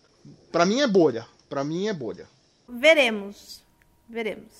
para 0.51 0.65
mim 0.65 0.81
é 0.81 0.88
bolha. 0.88 1.25
Para 1.50 1.63
mim 1.63 1.88
é 1.88 1.93
bolha. 1.93 2.27
Veremos. 2.67 3.62
Veremos. 4.10 4.51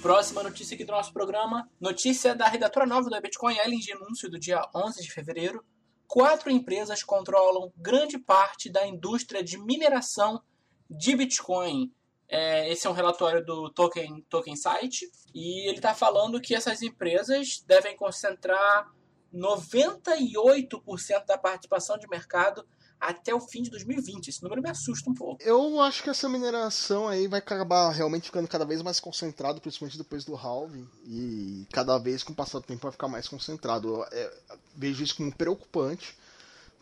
Próxima 0.00 0.42
notícia 0.42 0.74
aqui 0.76 0.84
do 0.84 0.92
nosso 0.92 1.12
programa. 1.12 1.68
Notícia 1.78 2.34
da 2.34 2.48
redatora 2.48 2.86
nova 2.86 3.10
do 3.10 3.20
Bitcoin, 3.20 3.58
Ellen 3.58 3.78
de 3.78 3.92
anúncio 3.92 4.30
do 4.30 4.38
dia 4.38 4.66
11 4.74 5.02
de 5.02 5.12
fevereiro 5.12 5.62
quatro 6.06 6.50
empresas 6.50 7.02
controlam 7.02 7.72
grande 7.76 8.18
parte 8.18 8.70
da 8.70 8.86
indústria 8.86 9.42
de 9.42 9.58
mineração 9.58 10.42
de 10.88 11.16
Bitcoin. 11.16 11.92
É, 12.28 12.70
esse 12.70 12.86
é 12.86 12.90
um 12.90 12.94
relatório 12.94 13.44
do 13.44 13.70
Token, 13.70 14.24
Token 14.28 14.56
Site 14.56 15.10
e 15.34 15.68
ele 15.68 15.76
está 15.76 15.94
falando 15.94 16.40
que 16.40 16.54
essas 16.54 16.82
empresas 16.82 17.62
devem 17.66 17.96
concentrar 17.96 18.92
98% 19.32 21.26
da 21.26 21.38
participação 21.38 21.98
de 21.98 22.08
mercado 22.08 22.66
até 23.00 23.34
o 23.34 23.40
fim 23.40 23.62
de 23.62 23.70
2020. 23.70 24.28
Esse 24.28 24.42
número 24.42 24.62
me 24.62 24.70
assusta 24.70 25.10
um 25.10 25.14
pouco. 25.14 25.42
Eu 25.42 25.80
acho 25.80 26.02
que 26.02 26.10
essa 26.10 26.28
mineração 26.28 27.08
aí 27.08 27.26
vai 27.26 27.38
acabar 27.38 27.90
realmente 27.90 28.24
ficando 28.24 28.48
cada 28.48 28.64
vez 28.64 28.82
mais 28.82 29.00
concentrado, 29.00 29.60
principalmente 29.60 29.98
depois 29.98 30.24
do 30.24 30.34
halving, 30.34 30.88
e 31.06 31.66
cada 31.72 31.98
vez 31.98 32.22
com 32.22 32.32
o 32.32 32.36
passar 32.36 32.58
do 32.58 32.64
tempo 32.64 32.82
vai 32.82 32.92
ficar 32.92 33.08
mais 33.08 33.28
concentrado. 33.28 33.88
Eu, 33.88 34.04
é, 34.10 34.32
vejo 34.74 35.02
isso 35.02 35.16
como 35.16 35.32
preocupante, 35.32 36.16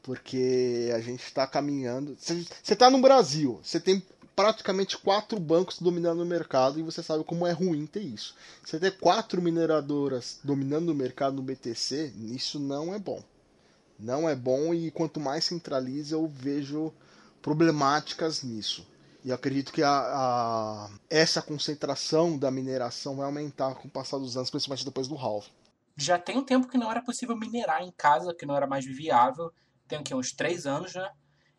porque 0.03 0.91
a 0.95 1.01
gente 1.01 1.23
está 1.23 1.47
caminhando. 1.47 2.17
Você 2.19 2.45
está 2.73 2.91
no 2.91 3.01
Brasil, 3.01 3.61
você 3.63 3.81
tem 3.81 4.03
praticamente 4.35 4.99
quatro 4.99 5.39
bancos 5.39 5.79
dominando 5.79 6.21
o 6.21 6.27
mercado 6.27 6.81
e 6.81 6.83
você 6.83 7.03
sabe 7.03 7.23
como 7.23 7.47
é 7.47 7.53
ruim 7.53 7.87
ter 7.87 8.01
isso. 8.01 8.35
Você 8.65 8.79
ter 8.81 8.99
quatro 8.99 9.41
mineradoras 9.41 10.39
dominando 10.43 10.89
o 10.89 10.95
mercado 10.95 11.37
no 11.37 11.43
BTC, 11.43 12.13
isso 12.33 12.59
não 12.59 12.93
é 12.93 12.99
bom 12.99 13.23
não 14.05 14.29
é 14.29 14.37
bom 14.37 14.75
e 14.75 14.91
quanto 14.91 15.19
mais 15.19 15.45
centraliza 15.45 16.15
eu 16.15 16.29
vejo 16.29 16.93
problemáticas 17.41 18.43
nisso. 18.43 18.87
E 19.25 19.33
acredito 19.33 19.73
que 19.73 19.83
a, 19.83 19.91
a, 19.91 20.91
essa 21.09 21.41
concentração 21.41 22.39
da 22.39 22.51
mineração 22.51 23.17
vai 23.17 23.25
aumentar 23.25 23.75
com 23.75 23.89
o 23.89 23.91
passar 23.91 24.19
dos 24.19 24.37
anos, 24.37 24.51
principalmente 24.51 24.85
depois 24.85 25.09
do 25.09 25.17
halving. 25.17 25.49
já 25.97 26.19
tem 26.19 26.37
um 26.37 26.45
tempo 26.45 26.69
que 26.69 26.77
não 26.77 26.91
era 26.91 27.01
possível 27.01 27.35
minerar 27.35 27.83
em 27.83 27.91
casa, 27.91 28.35
que 28.35 28.45
não 28.45 28.55
era 28.55 28.67
mais 28.67 28.85
viável. 28.85 29.51
Tem 29.89 29.99
aqui 29.99 30.15
uns 30.15 30.33
três 30.33 30.67
anos, 30.67 30.95
né? 30.95 31.11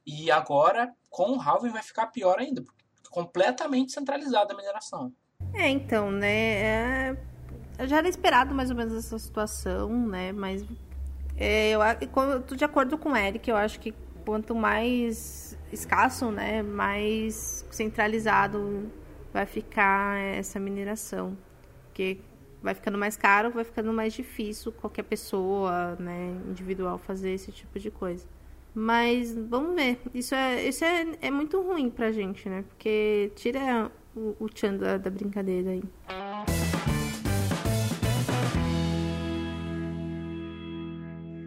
E 0.05 0.29
agora, 0.29 0.93
com 1.09 1.37
o 1.37 1.41
halving, 1.41 1.71
vai 1.71 1.81
ficar 1.81 2.07
pior 2.07 2.37
ainda. 2.37 2.63
Completamente 3.09 3.91
centralizada 3.91 4.53
a 4.53 4.57
mineração. 4.57 5.11
É, 5.53 5.67
então, 5.67 6.11
né? 6.11 6.61
É... 6.61 7.87
Já 7.87 7.97
era 7.97 8.07
esperado 8.07 8.53
mais 8.53 8.69
ou 8.69 8.75
menos 8.75 8.93
essa 8.93 9.17
situação, 9.17 9.89
né? 10.07 10.31
Mas 10.31 10.63
eu, 11.37 11.81
eu 12.23 12.41
tô 12.41 12.55
de 12.55 12.63
acordo 12.63 12.97
com 12.97 13.11
o 13.11 13.15
Eric, 13.15 13.49
eu 13.49 13.55
acho 13.55 13.79
que 13.79 13.93
quanto 14.25 14.55
mais 14.55 15.57
escasso, 15.71 16.31
né, 16.31 16.63
mais 16.63 17.65
centralizado 17.69 18.89
vai 19.33 19.45
ficar 19.45 20.17
essa 20.19 20.59
mineração. 20.59 21.37
Porque 21.87 22.19
vai 22.61 22.73
ficando 22.73 22.97
mais 22.97 23.15
caro, 23.15 23.51
vai 23.51 23.63
ficando 23.63 23.93
mais 23.93 24.13
difícil 24.13 24.71
qualquer 24.71 25.03
pessoa, 25.03 25.95
né, 25.99 26.35
individual 26.47 26.97
fazer 26.97 27.31
esse 27.31 27.51
tipo 27.51 27.77
de 27.79 27.91
coisa. 27.91 28.25
Mas 28.73 29.33
vamos 29.33 29.75
ver. 29.75 29.99
Isso 30.13 30.35
é, 30.35 30.67
isso 30.67 30.83
é, 30.83 31.05
é 31.21 31.31
muito 31.31 31.61
ruim 31.61 31.89
pra 31.89 32.11
gente, 32.11 32.49
né? 32.49 32.65
Porque 32.67 33.31
tira 33.33 33.89
o, 34.13 34.35
o 34.37 34.49
tchan 34.49 34.75
da, 34.75 34.97
da 34.97 35.09
brincadeira 35.09 35.71
aí. 35.71 35.83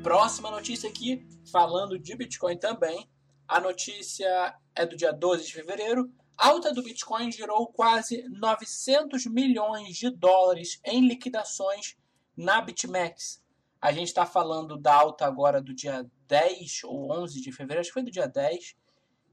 Próxima 0.09 0.51
notícia 0.51 0.89
aqui, 0.89 1.23
falando 1.53 1.99
de 1.99 2.17
Bitcoin 2.17 2.57
também. 2.57 3.07
A 3.47 3.61
notícia 3.61 4.57
é 4.75 4.87
do 4.87 4.97
dia 4.97 5.13
12 5.13 5.45
de 5.45 5.53
fevereiro. 5.53 6.11
A 6.35 6.49
alta 6.49 6.73
do 6.73 6.83
Bitcoin 6.83 7.31
gerou 7.31 7.67
quase 7.67 8.27
900 8.31 9.27
milhões 9.27 9.99
de 9.99 10.09
dólares 10.09 10.81
em 10.83 11.07
liquidações 11.07 11.95
na 12.35 12.59
BitMEX. 12.63 13.45
A 13.83 13.93
gente 13.93 14.09
está 14.09 14.25
falando 14.25 14.79
da 14.79 14.95
alta 14.95 15.27
agora 15.27 15.61
do 15.61 15.75
dia 15.75 16.11
10 16.27 16.85
ou 16.85 17.13
11 17.13 17.43
de 17.43 17.53
fevereiro, 17.53 17.83
acho 17.83 17.91
que 17.91 17.93
foi 17.93 18.03
do 18.03 18.11
dia 18.11 18.27
10. 18.27 18.77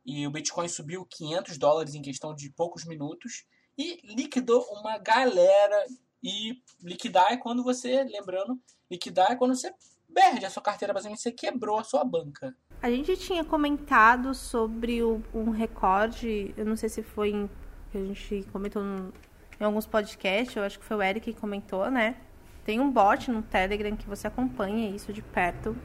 E 0.05 0.27
o 0.27 0.31
Bitcoin 0.31 0.67
subiu 0.67 1.05
500 1.05 1.57
dólares 1.57 1.95
em 1.95 2.01
questão 2.01 2.35
de 2.35 2.49
poucos 2.49 2.83
minutos 2.83 3.45
e 3.77 4.01
liquidou 4.13 4.61
uma 4.73 4.97
galera. 4.97 5.85
E 6.21 6.61
liquidar 6.81 7.31
é 7.31 7.37
quando 7.37 7.63
você, 7.63 8.03
lembrando, 8.03 8.61
liquidar 8.91 9.31
é 9.31 9.37
quando 9.37 9.55
você 9.55 9.73
perde 10.15 10.45
a 10.45 10.49
sua 10.49 10.63
carteira, 10.63 10.93
basicamente 10.93 11.21
você 11.21 11.31
quebrou 11.31 11.77
a 11.77 11.83
sua 11.83 12.05
banca. 12.05 12.55
A 12.81 12.89
gente 12.89 13.17
tinha 13.17 13.43
comentado 13.43 14.33
sobre 14.33 15.03
o, 15.03 15.21
um 15.33 15.49
recorde, 15.49 16.53
eu 16.55 16.65
não 16.65 16.77
sei 16.77 16.87
se 16.87 17.03
foi 17.03 17.31
em, 17.31 17.49
que 17.91 17.97
a 17.97 18.05
gente 18.05 18.47
comentou 18.49 18.81
no, 18.81 19.13
em 19.59 19.63
alguns 19.65 19.85
podcasts, 19.85 20.55
eu 20.55 20.63
acho 20.63 20.79
que 20.79 20.85
foi 20.85 20.95
o 20.95 21.03
Eric 21.03 21.33
que 21.33 21.39
comentou, 21.39 21.91
né? 21.91 22.15
Tem 22.63 22.79
um 22.79 22.89
bot 22.89 23.29
no 23.29 23.41
Telegram 23.41 23.95
que 23.95 24.07
você 24.07 24.27
acompanha 24.27 24.89
isso 24.89 25.11
de 25.11 25.21
perto. 25.21 25.75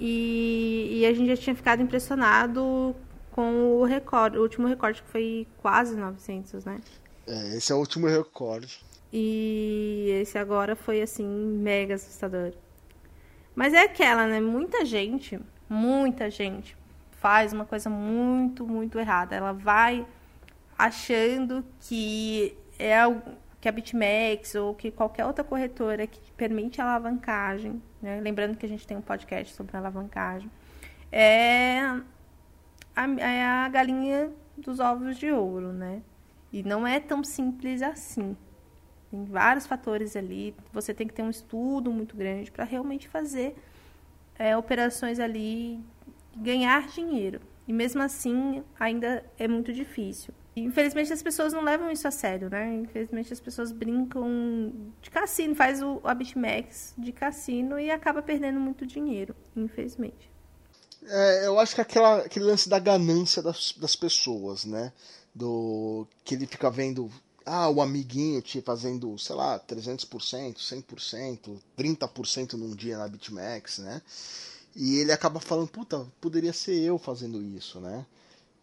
E, 0.00 0.98
e 1.00 1.06
a 1.06 1.12
gente 1.14 1.28
já 1.28 1.36
tinha 1.36 1.56
ficado 1.56 1.80
impressionado 1.80 2.94
com 3.30 3.78
o 3.78 3.84
recorde, 3.84 4.36
o 4.36 4.42
último 4.42 4.66
recorde 4.66 5.02
que 5.02 5.08
foi 5.08 5.46
quase 5.58 5.96
900, 5.96 6.64
né? 6.64 6.80
É, 7.26 7.56
esse 7.56 7.70
é 7.70 7.74
o 7.74 7.78
último 7.78 8.08
recorde. 8.08 8.80
E 9.12 10.08
esse 10.20 10.36
agora 10.36 10.74
foi 10.74 11.00
assim 11.00 11.24
mega 11.26 11.94
assustador. 11.94 12.52
Mas 13.58 13.74
é 13.74 13.82
aquela, 13.82 14.24
né? 14.24 14.40
Muita 14.40 14.84
gente, 14.84 15.36
muita 15.68 16.30
gente 16.30 16.76
faz 17.10 17.52
uma 17.52 17.64
coisa 17.64 17.90
muito, 17.90 18.64
muito 18.64 19.00
errada. 19.00 19.34
Ela 19.34 19.52
vai 19.52 20.06
achando 20.78 21.64
que 21.80 22.56
é 22.78 22.94
que 23.60 23.68
a 23.68 23.72
BitMEX 23.72 24.54
ou 24.54 24.76
que 24.76 24.92
qualquer 24.92 25.24
outra 25.26 25.42
corretora 25.42 26.06
que 26.06 26.20
permite 26.36 26.80
alavancagem, 26.80 27.82
né? 28.00 28.20
lembrando 28.20 28.56
que 28.56 28.64
a 28.64 28.68
gente 28.68 28.86
tem 28.86 28.96
um 28.96 29.02
podcast 29.02 29.52
sobre 29.52 29.76
alavancagem, 29.76 30.48
é 31.10 31.80
a, 32.94 33.10
é 33.18 33.44
a 33.44 33.68
galinha 33.68 34.30
dos 34.56 34.78
ovos 34.78 35.18
de 35.18 35.32
ouro, 35.32 35.72
né? 35.72 36.00
E 36.52 36.62
não 36.62 36.86
é 36.86 37.00
tão 37.00 37.24
simples 37.24 37.82
assim. 37.82 38.36
Tem 39.10 39.24
vários 39.24 39.66
fatores 39.66 40.16
ali. 40.16 40.54
Você 40.72 40.92
tem 40.92 41.06
que 41.06 41.14
ter 41.14 41.22
um 41.22 41.30
estudo 41.30 41.92
muito 41.92 42.16
grande 42.16 42.50
para 42.50 42.64
realmente 42.64 43.08
fazer 43.08 43.56
é, 44.38 44.56
operações 44.56 45.18
ali, 45.18 45.80
ganhar 46.36 46.86
dinheiro. 46.88 47.40
E 47.66 47.72
mesmo 47.72 48.02
assim, 48.02 48.62
ainda 48.78 49.24
é 49.38 49.46
muito 49.48 49.72
difícil. 49.72 50.32
Infelizmente, 50.56 51.12
as 51.12 51.22
pessoas 51.22 51.52
não 51.52 51.62
levam 51.62 51.90
isso 51.90 52.08
a 52.08 52.10
sério, 52.10 52.50
né? 52.50 52.74
Infelizmente, 52.74 53.32
as 53.32 53.40
pessoas 53.40 53.70
brincam 53.70 54.72
de 55.00 55.10
cassino, 55.10 55.54
faz 55.54 55.82
o, 55.82 56.00
a 56.02 56.14
BitMEX 56.14 56.94
de 56.98 57.12
cassino 57.12 57.78
e 57.78 57.90
acaba 57.90 58.22
perdendo 58.22 58.58
muito 58.58 58.86
dinheiro, 58.86 59.36
infelizmente. 59.54 60.30
É, 61.06 61.46
eu 61.46 61.58
acho 61.58 61.74
que 61.74 61.80
aquela, 61.80 62.18
aquele 62.18 62.44
lance 62.44 62.68
da 62.68 62.78
ganância 62.78 63.42
das, 63.42 63.72
das 63.72 63.94
pessoas, 63.94 64.64
né? 64.64 64.92
Do 65.34 66.06
que 66.24 66.34
ele 66.34 66.46
fica 66.46 66.70
vendo 66.70 67.10
ah, 67.48 67.68
o 67.68 67.80
amiguinho 67.80 68.42
te 68.42 68.60
fazendo, 68.60 69.18
sei 69.18 69.34
lá, 69.34 69.58
300%, 69.58 70.56
100%, 70.56 71.58
30% 71.76 72.52
num 72.54 72.74
dia 72.74 72.98
na 72.98 73.08
BitMEX, 73.08 73.78
né? 73.78 74.02
E 74.76 74.96
ele 74.98 75.12
acaba 75.12 75.40
falando, 75.40 75.68
puta, 75.68 76.06
poderia 76.20 76.52
ser 76.52 76.78
eu 76.78 76.98
fazendo 76.98 77.42
isso, 77.42 77.80
né? 77.80 78.06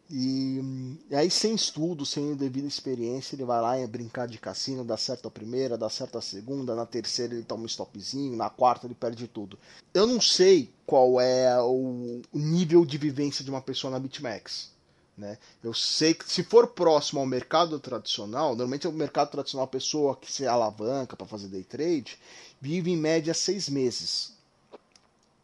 E, 0.10 0.62
e 1.10 1.16
aí, 1.16 1.32
sem 1.32 1.56
estudo, 1.56 2.06
sem 2.06 2.36
devida 2.36 2.68
experiência, 2.68 3.36
ele 3.36 3.44
vai 3.44 3.60
lá 3.60 3.80
e 3.80 3.88
brincar 3.88 4.28
de 4.28 4.38
cassino, 4.38 4.86
dá 4.86 4.98
certo 4.98 5.28
a 5.28 5.32
primeira, 5.32 5.78
dá 5.78 5.90
certo 5.90 6.18
a 6.18 6.22
segunda, 6.22 6.76
na 6.76 6.86
terceira 6.86 7.34
ele 7.34 7.44
toma 7.44 7.64
um 7.64 7.68
stopzinho, 7.68 8.38
na 8.38 8.50
quarta 8.50 8.86
ele 8.86 8.94
perde 8.94 9.28
tudo. 9.28 9.58
Eu 9.94 10.06
não 10.06 10.22
sei 10.22 10.72
qual 10.86 11.20
é 11.20 11.60
o 11.60 12.22
nível 12.32 12.86
de 12.86 12.98
vivência 12.98 13.44
de 13.44 13.50
uma 13.50 13.62
pessoa 13.62 13.90
na 13.90 14.00
BitMEX. 14.00 14.75
Né? 15.18 15.38
Eu 15.64 15.74
sei 15.74 16.14
que 16.14 16.30
se 16.30 16.44
for 16.44 16.68
próximo 16.68 17.22
ao 17.22 17.26
mercado 17.26 17.80
tradicional, 17.80 18.50
normalmente 18.50 18.88
o 18.88 18.92
mercado 18.92 19.32
tradicional, 19.32 19.66
a 19.66 19.70
pessoa 19.70 20.16
que 20.16 20.32
se 20.32 20.46
alavanca 20.46 21.16
para 21.16 21.26
fazer 21.26 21.48
day 21.48 21.64
trade, 21.64 22.20
vive 22.60 22.92
em 22.92 22.98
média 22.98 23.34
seis 23.34 23.70
meses. 23.70 24.34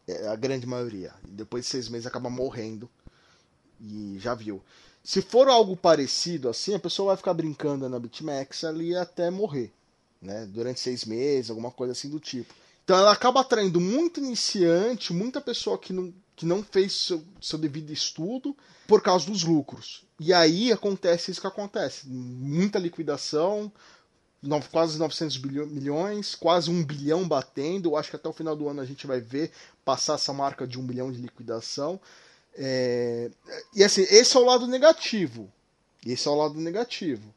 É 0.06 0.28
a 0.28 0.36
grande 0.36 0.66
maioria. 0.66 1.14
Depois 1.22 1.64
de 1.64 1.70
seis 1.70 1.88
meses 1.88 2.06
acaba 2.06 2.28
morrendo. 2.28 2.88
E 3.80 4.16
já 4.18 4.34
viu. 4.34 4.62
Se 5.02 5.22
for 5.22 5.48
algo 5.48 5.76
parecido 5.76 6.48
assim, 6.48 6.74
a 6.74 6.78
pessoa 6.78 7.08
vai 7.08 7.16
ficar 7.16 7.34
brincando 7.34 7.88
na 7.88 7.98
BitMEX 7.98 8.64
ali 8.64 8.94
até 8.94 9.30
morrer. 9.30 9.72
Né? 10.20 10.46
Durante 10.46 10.80
seis 10.80 11.04
meses, 11.04 11.50
alguma 11.50 11.70
coisa 11.70 11.92
assim 11.92 12.08
do 12.08 12.20
tipo. 12.20 12.54
Então 12.84 12.96
ela 12.96 13.12
acaba 13.12 13.40
atraindo 13.40 13.80
muito 13.80 14.20
iniciante, 14.20 15.12
muita 15.12 15.40
pessoa 15.40 15.78
que 15.78 15.92
não, 15.92 16.12
que 16.42 16.46
não 16.46 16.60
fez 16.60 16.92
seu, 16.92 17.22
seu 17.40 17.56
devido 17.56 17.92
estudo 17.92 18.56
por 18.88 19.00
causa 19.00 19.26
dos 19.26 19.44
lucros. 19.44 20.04
E 20.18 20.32
aí 20.32 20.72
acontece 20.72 21.30
isso 21.30 21.40
que 21.40 21.46
acontece: 21.46 22.08
muita 22.08 22.80
liquidação, 22.80 23.70
quase 24.72 24.98
900 24.98 25.38
milhões, 25.38 26.34
quase 26.34 26.68
um 26.68 26.84
bilhão 26.84 27.28
batendo. 27.28 27.90
Eu 27.90 27.96
acho 27.96 28.10
que 28.10 28.16
até 28.16 28.28
o 28.28 28.32
final 28.32 28.56
do 28.56 28.68
ano 28.68 28.80
a 28.80 28.84
gente 28.84 29.06
vai 29.06 29.20
ver 29.20 29.52
passar 29.84 30.14
essa 30.14 30.32
marca 30.32 30.66
de 30.66 30.80
um 30.80 30.84
bilhão 30.84 31.12
de 31.12 31.20
liquidação. 31.20 32.00
É... 32.54 33.30
E 33.72 33.84
assim, 33.84 34.02
esse 34.02 34.36
é 34.36 34.40
o 34.40 34.44
lado 34.44 34.66
negativo. 34.66 35.50
Esse 36.04 36.26
é 36.26 36.30
o 36.30 36.34
lado 36.34 36.58
negativo. 36.58 37.32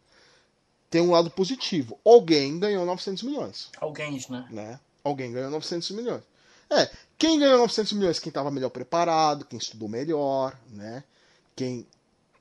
Tem 0.90 1.02
um 1.02 1.12
lado 1.12 1.30
positivo. 1.30 2.00
Alguém 2.04 2.58
ganhou 2.58 2.84
900 2.86 3.22
milhões. 3.22 3.70
Alguém, 3.80 4.20
né? 4.32 4.48
né? 4.50 4.80
Alguém 5.04 5.32
ganhou 5.32 5.52
900 5.52 5.92
milhões. 5.92 6.24
É, 6.70 6.90
quem 7.18 7.40
ganhou 7.40 7.60
900 7.60 7.94
milhões? 7.94 8.20
Quem 8.20 8.30
estava 8.30 8.52
melhor 8.52 8.70
preparado, 8.70 9.46
quem 9.46 9.58
estudou 9.58 9.88
melhor, 9.88 10.58
né? 10.70 11.04
Quem, 11.56 11.88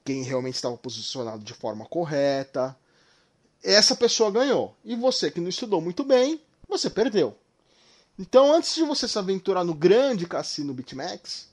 quem 0.05 0.23
realmente 0.23 0.57
estava 0.57 0.77
posicionado 0.77 1.45
de 1.45 1.55
forma 1.55 1.87
correta. 1.87 2.77
Essa 3.63 3.95
pessoa 3.97 4.31
ganhou. 4.31 4.77
E 4.85 4.97
você 4.97 5.31
que 5.31 5.41
não 5.41 5.49
estudou 5.49 5.81
muito 5.81 6.05
bem, 6.05 6.41
você 6.69 6.91
perdeu. 6.91 7.37
Então, 8.19 8.53
antes 8.53 8.75
de 8.75 8.83
você 8.83 9.09
se 9.09 9.19
aventurar 9.19 9.65
no 9.65 9.75
grande 9.75 10.27
cassino 10.27 10.75
BitMEX, 10.75 11.49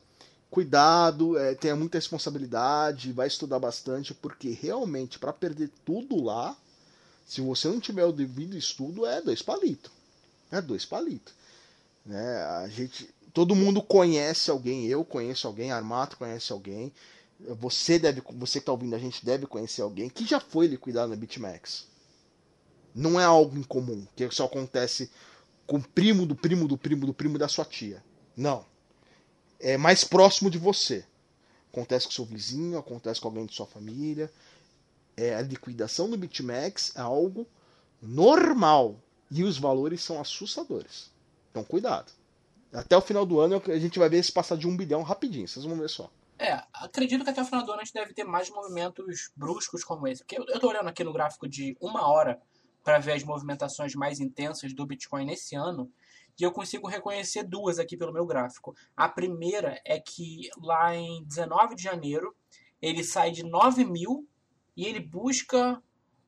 cuidado, 0.50 1.38
é, 1.38 1.56
tenha 1.56 1.76
muita 1.76 1.98
responsabilidade, 1.98 3.14
vai 3.14 3.28
estudar 3.28 3.58
bastante, 3.58 4.14
porque 4.14 4.50
realmente 4.50 5.18
para 5.18 5.34
perder 5.34 5.72
tudo 5.86 6.24
lá, 6.24 6.56
se 7.26 7.42
você 7.42 7.68
não 7.68 7.80
tiver 7.80 8.04
o 8.06 8.12
devido 8.12 8.58
estudo, 8.58 9.06
é 9.06 9.22
dois 9.22 9.42
palitos. 9.42 9.92
É 10.52 10.62
dois 10.62 10.86
palitos. 10.86 11.34
Né? 12.06 12.44
A 12.44 12.68
gente, 12.68 13.10
todo 13.34 13.56
mundo 13.56 13.82
conhece 13.82 14.50
alguém, 14.50 14.86
eu 14.86 15.04
conheço 15.06 15.48
alguém, 15.48 15.72
Armato 15.72 16.18
conhece 16.18 16.52
alguém, 16.52 16.92
você 17.40 17.98
deve, 17.98 18.22
você 18.36 18.60
que 18.60 18.64
está 18.64 18.72
ouvindo 18.72 18.96
a 18.96 19.00
gente 19.00 19.26
deve 19.26 19.46
conhecer 19.46 19.82
alguém 19.82 20.10
que 20.10 20.26
já 20.26 20.40
foi 20.40 20.68
liquidado 20.68 21.10
na 21.10 21.16
BitMEX. 21.16 21.88
Não 22.94 23.20
é 23.20 23.24
algo 23.24 23.58
incomum, 23.58 24.06
que 24.16 24.30
só 24.32 24.46
acontece 24.46 25.10
com 25.66 25.78
o 25.78 25.84
primo 25.84 26.26
do 26.26 26.36
primo 26.36 26.68
do 26.68 26.78
primo 26.78 27.06
do 27.06 27.14
primo 27.14 27.38
da 27.38 27.48
sua 27.48 27.66
tia. 27.66 28.04
Não. 28.36 28.66
É 29.60 29.78
mais 29.78 30.04
próximo 30.04 30.50
de 30.50 30.58
você. 30.58 31.06
Acontece 31.72 32.06
com 32.06 32.12
seu 32.12 32.26
vizinho, 32.26 32.78
acontece 32.78 33.22
com 33.22 33.30
alguém 33.30 33.46
de 33.46 33.56
sua 33.56 33.66
família. 33.66 34.32
É, 35.16 35.36
a 35.36 35.42
liquidação 35.42 36.10
do 36.10 36.18
BitMEX 36.18 36.92
é 36.96 37.02
algo 37.02 37.48
normal. 38.02 39.00
E 39.30 39.44
os 39.44 39.58
valores 39.58 40.02
são 40.02 40.20
assustadores. 40.20 41.10
Então 41.52 41.64
cuidado. 41.64 42.12
Até 42.74 42.98
o 42.98 43.02
final 43.02 43.26
do 43.26 43.40
ano 43.40 43.62
a 43.68 43.78
gente 43.78 44.00
vai 44.00 44.10
ver 44.10 44.18
esse 44.18 44.32
passar 44.32 44.58
de 44.58 44.68
um 44.68 44.76
bilhão 44.76 45.04
rapidinho, 45.04 45.48
vocês 45.48 45.66
vão 45.66 45.78
ver 45.78 45.90
só. 45.90 46.10
É, 46.40 46.64
acredito 46.74 47.24
que 47.24 47.30
até 47.30 47.42
o 47.42 47.46
final 47.46 47.64
do 47.64 47.72
ano 47.72 47.82
a 47.82 47.84
gente 47.84 47.94
deve 47.94 48.14
ter 48.14 48.24
mais 48.24 48.50
movimentos 48.50 49.30
bruscos 49.36 49.84
como 49.84 50.08
esse. 50.08 50.24
Porque 50.24 50.40
eu, 50.40 50.46
eu 50.48 50.60
tô 50.60 50.70
olhando 50.70 50.90
aqui 50.90 51.04
no 51.04 51.14
gráfico 51.14 51.48
de 51.48 51.78
uma 51.80 52.08
hora 52.08 52.42
para 52.84 52.98
ver 52.98 53.12
as 53.12 53.24
movimentações 53.24 53.94
mais 53.94 54.20
intensas 54.20 54.74
do 54.74 54.86
Bitcoin 54.86 55.26
nesse 55.26 55.56
ano. 55.56 55.92
E 56.40 56.44
eu 56.44 56.52
consigo 56.52 56.88
reconhecer 56.88 57.44
duas 57.44 57.78
aqui 57.78 57.96
pelo 57.96 58.12
meu 58.12 58.26
gráfico. 58.26 58.76
A 58.98 59.08
primeira 59.08 59.80
é 59.86 60.00
que 60.00 60.50
lá 60.58 60.96
em 60.96 61.24
19 61.26 61.76
de 61.76 61.84
janeiro 61.84 62.36
ele 62.82 63.04
sai 63.04 63.30
de 63.30 63.44
9 63.44 63.86
mil 63.86 64.28
e 64.76 64.88
ele 64.88 65.00
busca 65.00 65.80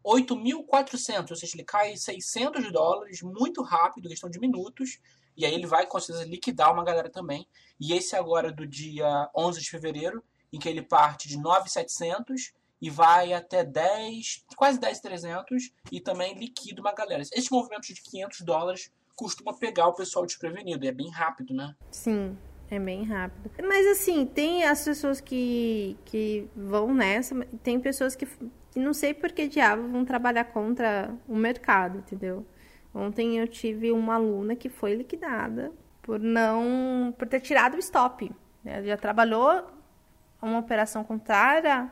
8.400, 0.06 1.32
ou 1.32 1.36
seja, 1.36 1.56
ele 1.56 1.64
cai 1.64 1.96
600 1.96 2.72
dólares 2.72 3.22
muito 3.22 3.62
rápido, 3.62 4.10
questão 4.10 4.30
de 4.30 4.40
minutos, 4.40 5.00
e 5.36 5.46
aí 5.46 5.54
ele 5.54 5.66
vai 5.66 5.86
com 5.88 6.00
certeza 6.00 6.28
liquidar 6.28 6.74
uma 6.74 6.84
galera 6.84 7.10
também. 7.10 7.48
E 7.80 7.94
esse 7.94 8.16
agora 8.16 8.52
do 8.52 8.68
dia 8.68 9.30
11 9.36 9.62
de 9.62 9.70
fevereiro, 9.70 10.24
em 10.52 10.60
que 10.60 10.70
ele 10.70 10.82
parte 10.82 11.28
de 11.28 11.38
9,700 11.38 12.54
e 12.82 12.90
vai 12.90 13.34
até 13.34 13.64
10, 13.64 14.46
quase 14.56 14.80
10,300 14.80 15.72
e 15.92 16.02
também 16.02 16.38
liquida 16.38 16.82
uma 16.82 16.94
galera. 16.94 17.24
Esse 17.34 17.52
movimento 17.52 17.88
de 17.88 18.02
500 18.02 18.42
dólares 18.42 18.92
costuma 19.16 19.54
pegar 19.54 19.88
o 19.88 19.94
pessoal 19.94 20.26
desprevenido, 20.26 20.84
e 20.84 20.88
é 20.88 20.92
bem 20.92 21.10
rápido, 21.10 21.54
né? 21.54 21.76
Sim, 21.92 22.38
é 22.70 22.80
bem 22.80 23.04
rápido. 23.04 23.52
Mas 23.64 23.88
assim, 23.88 24.26
tem 24.26 24.64
as 24.64 24.84
pessoas 24.84 25.22
que, 25.22 25.98
que 26.06 26.50
vão 26.56 26.94
nessa, 26.94 27.36
tem 27.64 27.80
pessoas 27.80 28.16
que 28.16 28.28
não 28.80 28.94
sei 28.94 29.14
por 29.14 29.32
que 29.32 29.48
diabo 29.48 29.88
vão 29.88 30.06
trabalhar 30.06 30.46
contra 30.46 31.16
o 31.28 31.36
mercado, 31.36 32.00
entendeu? 32.00 32.46
Ontem 32.94 33.40
eu 33.40 33.48
tive 33.48 33.92
uma 33.92 34.16
aluna 34.16 34.56
que 34.56 34.70
foi 34.70 34.94
liquidada 34.94 35.72
por 36.02 36.20
não 36.20 37.14
por 37.18 37.28
ter 37.28 37.40
tirado 37.40 37.76
o 37.76 37.80
stop. 37.80 38.32
Ela 38.64 38.84
já 38.84 38.98
trabalhou 38.98 39.64
uma 40.42 40.60
operação 40.60 41.04
contrária 41.04 41.92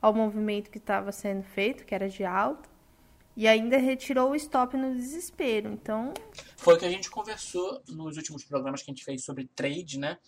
ao 0.00 0.12
movimento 0.12 0.70
que 0.70 0.78
estava 0.78 1.12
sendo 1.12 1.42
feito, 1.44 1.84
que 1.84 1.94
era 1.94 2.08
de 2.08 2.24
alta, 2.24 2.68
e 3.36 3.46
ainda 3.46 3.78
retirou 3.78 4.30
o 4.30 4.36
stop 4.36 4.76
no 4.76 4.94
desespero. 4.94 5.70
Então, 5.70 6.12
foi 6.56 6.74
o 6.74 6.78
que 6.78 6.84
a 6.84 6.90
gente 6.90 7.10
conversou 7.10 7.80
nos 7.88 8.16
últimos 8.16 8.44
programas 8.44 8.82
que 8.82 8.90
a 8.90 8.94
gente 8.94 9.04
fez 9.04 9.24
sobre 9.24 9.48
trade, 9.54 9.98
né? 9.98 10.18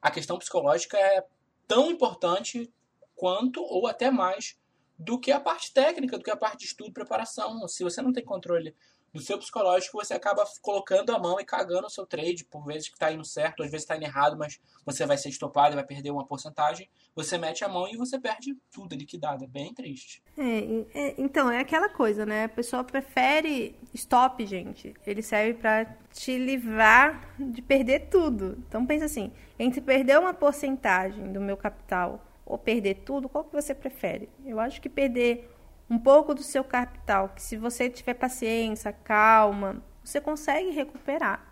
A 0.00 0.10
questão 0.10 0.38
psicológica 0.38 0.98
é 0.98 1.24
tão 1.66 1.90
importante 1.90 2.70
quanto 3.16 3.62
ou 3.62 3.86
até 3.86 4.10
mais 4.10 4.56
do 5.04 5.18
que 5.18 5.32
a 5.32 5.40
parte 5.40 5.72
técnica, 5.72 6.16
do 6.16 6.24
que 6.24 6.30
a 6.30 6.36
parte 6.36 6.60
de 6.60 6.66
estudo 6.66 6.90
e 6.90 6.92
preparação. 6.92 7.66
Se 7.68 7.82
você 7.82 8.00
não 8.00 8.12
tem 8.12 8.24
controle 8.24 8.74
do 9.12 9.20
seu 9.20 9.38
psicológico, 9.38 9.98
você 10.02 10.14
acaba 10.14 10.42
colocando 10.62 11.14
a 11.14 11.18
mão 11.18 11.38
e 11.38 11.44
cagando 11.44 11.86
o 11.86 11.90
seu 11.90 12.06
trade, 12.06 12.46
por 12.46 12.64
vezes 12.64 12.88
que 12.88 12.94
está 12.94 13.12
indo 13.12 13.24
certo, 13.24 13.62
às 13.62 13.70
vezes 13.70 13.84
está 13.84 13.94
indo 13.94 14.04
errado, 14.04 14.38
mas 14.38 14.58
você 14.86 15.04
vai 15.04 15.18
ser 15.18 15.28
estopado 15.28 15.74
vai 15.74 15.84
perder 15.84 16.10
uma 16.10 16.26
porcentagem. 16.26 16.88
Você 17.14 17.36
mete 17.36 17.62
a 17.62 17.68
mão 17.68 17.86
e 17.88 17.96
você 17.96 18.18
perde 18.18 18.56
tudo, 18.70 18.94
liquidado. 18.94 19.44
É 19.44 19.46
bem 19.46 19.74
triste. 19.74 20.22
É, 20.38 20.98
é, 20.98 21.14
então, 21.18 21.50
é 21.50 21.58
aquela 21.58 21.90
coisa, 21.90 22.24
né? 22.24 22.44
A 22.44 22.48
pessoa 22.48 22.82
prefere 22.82 23.76
stop, 23.92 24.46
gente. 24.46 24.94
Ele 25.06 25.20
serve 25.20 25.54
para 25.60 25.84
te 26.10 26.38
livrar 26.38 27.34
de 27.38 27.60
perder 27.60 28.08
tudo. 28.08 28.56
Então, 28.66 28.86
pensa 28.86 29.04
assim: 29.04 29.30
entre 29.58 29.82
perder 29.82 30.18
uma 30.18 30.32
porcentagem 30.32 31.32
do 31.32 31.40
meu 31.40 31.56
capital 31.56 32.31
ou 32.52 32.58
perder 32.58 32.96
tudo, 32.96 33.30
qual 33.30 33.44
que 33.44 33.52
você 33.54 33.74
prefere? 33.74 34.28
Eu 34.44 34.60
acho 34.60 34.78
que 34.78 34.88
perder 34.90 35.50
um 35.88 35.98
pouco 35.98 36.34
do 36.34 36.42
seu 36.42 36.62
capital, 36.62 37.30
que 37.30 37.42
se 37.42 37.56
você 37.56 37.88
tiver 37.88 38.12
paciência, 38.12 38.92
calma, 38.92 39.82
você 40.04 40.20
consegue 40.20 40.68
recuperar. 40.68 41.50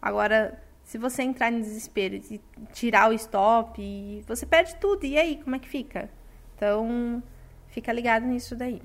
Agora, 0.00 0.62
se 0.84 0.98
você 0.98 1.24
entrar 1.24 1.50
em 1.50 1.60
desespero 1.60 2.14
e 2.14 2.40
tirar 2.72 3.10
o 3.10 3.12
stop, 3.14 4.22
você 4.24 4.46
perde 4.46 4.76
tudo. 4.76 5.04
E 5.04 5.18
aí, 5.18 5.42
como 5.42 5.56
é 5.56 5.58
que 5.58 5.68
fica? 5.68 6.08
Então, 6.54 7.20
fica 7.66 7.92
ligado 7.92 8.24
nisso 8.24 8.54
daí. 8.54 8.80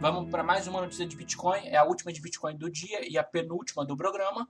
Vamos 0.00 0.30
para 0.30 0.44
mais 0.44 0.68
uma 0.68 0.80
notícia 0.80 1.04
de 1.04 1.16
Bitcoin. 1.16 1.66
É 1.66 1.76
a 1.76 1.82
última 1.82 2.12
de 2.12 2.20
Bitcoin 2.20 2.56
do 2.56 2.70
dia 2.70 3.00
e 3.10 3.18
a 3.18 3.24
penúltima 3.24 3.84
do 3.84 3.96
programa. 3.96 4.48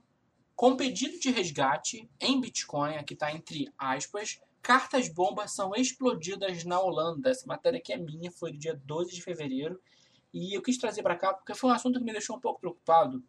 Com 0.57 0.77
pedido 0.77 1.21
de 1.21 1.31
resgate 1.31 2.11
em 2.19 2.41
Bitcoin, 2.41 2.97
aqui 2.97 3.15
está 3.15 3.31
entre 3.31 3.71
aspas, 3.79 4.41
Cartas 4.67 5.09
bombas 5.09 5.53
são 5.53 5.71
explodidas 5.77 6.65
na 6.65 6.81
Holanda. 6.81 7.31
Essa 7.31 7.47
matéria 7.47 7.79
aqui 7.79 7.93
é 7.93 7.97
minha, 7.97 8.33
foi 8.33 8.51
do 8.51 8.59
dia 8.59 8.75
12 8.85 9.15
de 9.15 9.23
fevereiro. 9.23 9.81
E 10.35 10.57
eu 10.57 10.61
quis 10.61 10.77
trazer 10.77 11.05
para 11.05 11.15
cá 11.15 11.33
porque 11.33 11.55
foi 11.55 11.71
um 11.71 11.73
assunto 11.73 12.01
que 12.01 12.05
me 12.05 12.11
deixou 12.11 12.35
um 12.35 12.41
pouco 12.41 12.59
preocupado. 12.59 13.23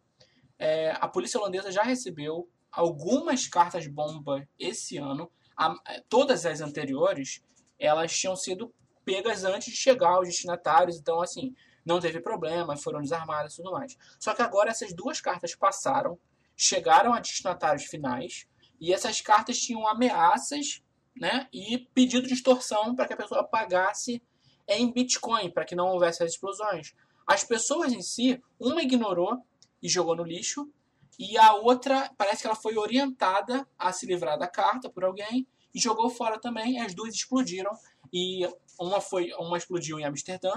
É, 0.58 0.90
a 1.00 1.06
polícia 1.06 1.38
holandesa 1.38 1.70
já 1.70 1.84
recebeu 1.84 2.50
algumas 2.72 3.46
cartas 3.46 3.86
bomba 3.86 4.48
esse 4.58 4.96
ano. 4.96 5.30
A, 5.56 5.76
todas 6.08 6.44
as 6.44 6.60
anteriores, 6.60 7.40
elas 7.78 8.12
tinham 8.18 8.34
sido 8.34 8.74
pegas 9.04 9.44
antes 9.44 9.72
de 9.72 9.78
chegar 9.78 10.14
aos 10.14 10.26
destinatários. 10.26 10.96
Então, 10.96 11.20
assim, 11.22 11.54
não 11.84 12.00
teve 12.00 12.18
problema, 12.20 12.76
foram 12.76 13.00
desarmadas 13.00 13.52
e 13.52 13.56
tudo 13.58 13.70
mais. 13.70 13.96
Só 14.18 14.34
que 14.34 14.42
agora 14.42 14.70
essas 14.70 14.92
duas 14.92 15.20
cartas 15.20 15.54
passaram, 15.54 16.18
chegaram 16.58 17.14
a 17.14 17.20
destinatários 17.20 17.84
finais. 17.84 18.46
E 18.80 18.92
essas 18.92 19.20
cartas 19.20 19.58
tinham 19.58 19.86
ameaças 19.86 20.82
né, 21.16 21.48
e 21.52 21.78
pedido 21.94 22.26
de 22.26 22.34
extorsão 22.34 22.94
para 22.94 23.06
que 23.06 23.12
a 23.12 23.16
pessoa 23.16 23.44
pagasse 23.44 24.20
em 24.66 24.92
Bitcoin, 24.92 25.50
para 25.50 25.64
que 25.64 25.76
não 25.76 25.88
houvesse 25.88 26.22
as 26.22 26.32
explosões. 26.32 26.94
As 27.26 27.44
pessoas 27.44 27.92
em 27.92 28.02
si, 28.02 28.42
uma 28.58 28.82
ignorou 28.82 29.38
e 29.82 29.88
jogou 29.88 30.16
no 30.16 30.24
lixo, 30.24 30.70
e 31.18 31.36
a 31.38 31.54
outra 31.54 32.10
parece 32.16 32.42
que 32.42 32.46
ela 32.46 32.56
foi 32.56 32.76
orientada 32.76 33.66
a 33.78 33.92
se 33.92 34.06
livrar 34.06 34.38
da 34.38 34.46
carta 34.46 34.88
por 34.88 35.04
alguém 35.04 35.46
e 35.74 35.80
jogou 35.80 36.10
fora 36.10 36.40
também. 36.40 36.80
as 36.80 36.94
duas 36.94 37.14
explodiram 37.14 37.72
e 38.12 38.46
uma 38.78 39.00
foi 39.00 39.32
uma 39.34 39.58
explodiu 39.58 39.98
em 39.98 40.04
Amsterdã 40.04 40.52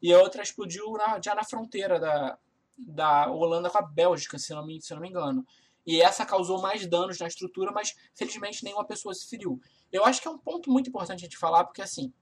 e 0.00 0.12
a 0.12 0.18
outra 0.18 0.42
explodiu 0.42 0.92
na, 0.92 1.20
já 1.22 1.34
na 1.34 1.44
fronteira 1.44 2.00
da, 2.00 2.38
da 2.78 3.30
Holanda 3.30 3.68
com 3.68 3.78
a 3.78 3.82
Bélgica, 3.82 4.38
se 4.38 4.54
não 4.54 4.64
me, 4.64 4.80
se 4.80 4.94
não 4.94 5.00
me 5.00 5.08
engano. 5.08 5.44
E 5.86 6.00
essa 6.02 6.24
causou 6.24 6.60
mais 6.60 6.86
danos 6.86 7.18
na 7.18 7.26
estrutura, 7.26 7.72
mas 7.72 7.94
felizmente 8.14 8.62
nenhuma 8.62 8.84
pessoa 8.84 9.14
se 9.14 9.28
feriu. 9.28 9.60
Eu 9.90 10.04
acho 10.04 10.20
que 10.20 10.28
é 10.28 10.30
um 10.30 10.38
ponto 10.38 10.70
muito 10.70 10.90
importante 10.90 11.20
a 11.20 11.24
gente 11.24 11.38
falar, 11.38 11.64
porque 11.64 11.80
assim, 11.82 12.12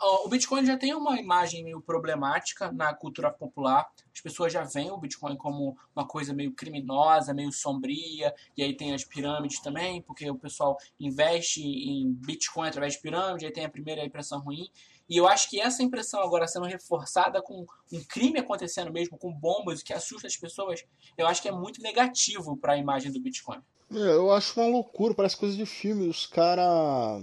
o 0.00 0.28
Bitcoin 0.28 0.66
já 0.66 0.76
tem 0.76 0.94
uma 0.94 1.18
imagem 1.18 1.64
meio 1.64 1.80
problemática 1.80 2.70
na 2.70 2.92
cultura 2.94 3.30
popular. 3.30 3.88
As 4.12 4.20
pessoas 4.20 4.52
já 4.52 4.62
veem 4.62 4.90
o 4.90 4.98
Bitcoin 4.98 5.36
como 5.36 5.76
uma 5.94 6.06
coisa 6.06 6.34
meio 6.34 6.52
criminosa, 6.52 7.32
meio 7.32 7.52
sombria. 7.52 8.34
E 8.56 8.62
aí 8.62 8.76
tem 8.76 8.92
as 8.92 9.04
pirâmides 9.04 9.60
também, 9.60 10.02
porque 10.02 10.28
o 10.30 10.38
pessoal 10.38 10.76
investe 10.98 11.62
em 11.62 12.12
Bitcoin 12.12 12.68
através 12.68 12.94
de 12.94 13.00
pirâmide. 13.00 13.46
Aí 13.46 13.52
tem 13.52 13.64
a 13.64 13.70
primeira 13.70 14.04
impressão 14.04 14.40
ruim. 14.40 14.68
E 15.08 15.16
eu 15.16 15.28
acho 15.28 15.50
que 15.50 15.60
essa 15.60 15.82
impressão 15.82 16.22
agora 16.22 16.46
sendo 16.46 16.66
reforçada 16.66 17.42
com 17.42 17.66
um 17.92 18.04
crime 18.04 18.38
acontecendo 18.38 18.92
mesmo, 18.92 19.18
com 19.18 19.32
bombas 19.32 19.82
que 19.82 19.92
assusta 19.92 20.26
as 20.26 20.36
pessoas, 20.36 20.82
eu 21.16 21.26
acho 21.26 21.42
que 21.42 21.48
é 21.48 21.52
muito 21.52 21.82
negativo 21.82 22.56
para 22.56 22.72
a 22.72 22.78
imagem 22.78 23.12
do 23.12 23.20
Bitcoin. 23.20 23.60
É, 23.92 23.96
eu 23.96 24.32
acho 24.32 24.58
uma 24.58 24.68
loucura, 24.68 25.14
parece 25.14 25.36
coisa 25.36 25.56
de 25.56 25.66
filme. 25.66 26.08
Os 26.08 26.26
caras 26.26 27.22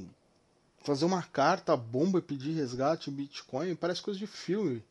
fazer 0.84 1.06
uma 1.06 1.22
carta, 1.22 1.76
bomba 1.76 2.20
e 2.20 2.22
pedir 2.22 2.54
resgate 2.54 3.10
em 3.10 3.14
Bitcoin, 3.14 3.76
parece 3.76 4.02
coisa 4.02 4.20
de 4.20 4.28
filme. 4.28 4.84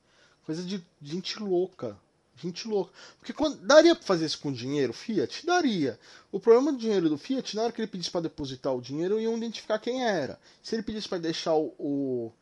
Coisa 0.45 0.63
de 0.63 0.83
gente 1.03 1.39
louca. 1.39 1.97
Gente 2.37 2.67
louca. 2.67 2.93
Porque 3.19 3.33
quando, 3.33 3.59
daria 3.59 3.95
para 3.95 4.05
fazer 4.05 4.25
isso 4.25 4.41
com 4.41 4.53
dinheiro 4.53 4.93
Fiat? 4.93 5.45
Daria. 5.45 5.99
O 6.33 6.41
problema 6.41 6.73
do 6.73 6.79
dinheiro 6.79 7.09
do 7.09 7.19
Fiat, 7.19 7.55
na 7.55 7.63
hora 7.63 7.73
que 7.73 7.81
ele 7.81 7.89
pedisse 7.89 8.11
para 8.11 8.23
depositar 8.23 8.75
o 8.75 8.81
dinheiro, 8.81 9.21
iam 9.21 9.37
identificar 9.37 9.79
quem 9.79 10.05
era. 10.05 10.41
Se 10.63 10.75
ele 10.75 10.83
pedisse 10.83 11.09
para 11.09 11.19
deixar 11.19 11.55
o, 11.55 11.75
o 11.79 12.33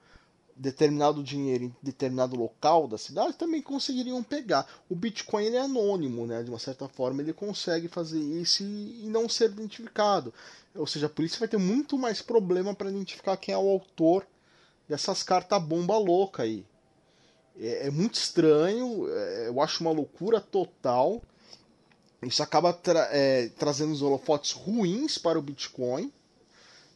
determinado 0.58 1.22
dinheiro 1.22 1.64
em 1.64 1.76
determinado 1.80 2.36
local 2.36 2.88
da 2.88 2.98
cidade, 2.98 3.36
também 3.36 3.62
conseguiriam 3.62 4.22
pegar. 4.22 4.66
O 4.90 4.96
Bitcoin 4.96 5.44
ele 5.44 5.56
é 5.56 5.60
anônimo, 5.60 6.26
né? 6.26 6.42
De 6.42 6.50
uma 6.50 6.58
certa 6.58 6.88
forma, 6.88 7.22
ele 7.22 7.32
consegue 7.32 7.86
fazer 7.86 8.18
isso 8.18 8.64
e, 8.64 9.08
não 9.08 9.28
ser 9.28 9.50
identificado. 9.50 10.34
Ou 10.74 10.86
seja, 10.86 11.06
a 11.06 11.10
polícia 11.10 11.38
vai 11.38 11.48
ter 11.48 11.58
muito 11.58 11.96
mais 11.96 12.20
problema 12.20 12.74
para 12.74 12.90
identificar 12.90 13.36
quem 13.36 13.54
é 13.54 13.58
o 13.58 13.68
autor 13.68 14.26
dessas 14.88 15.22
cartas 15.22 15.62
bomba 15.62 15.96
louca 15.96 16.42
aí. 16.42 16.66
É, 17.58 17.86
é 17.86 17.90
muito 17.90 18.14
estranho, 18.14 19.08
é, 19.08 19.48
eu 19.48 19.60
acho 19.60 19.82
uma 19.82 19.92
loucura 19.92 20.40
total. 20.40 21.22
Isso 22.22 22.42
acaba 22.42 22.72
tra 22.72 23.08
é, 23.12 23.48
trazendo 23.50 23.92
os 23.92 24.02
holofotes 24.02 24.52
ruins 24.52 25.18
para 25.18 25.38
o 25.38 25.42
Bitcoin, 25.42 26.12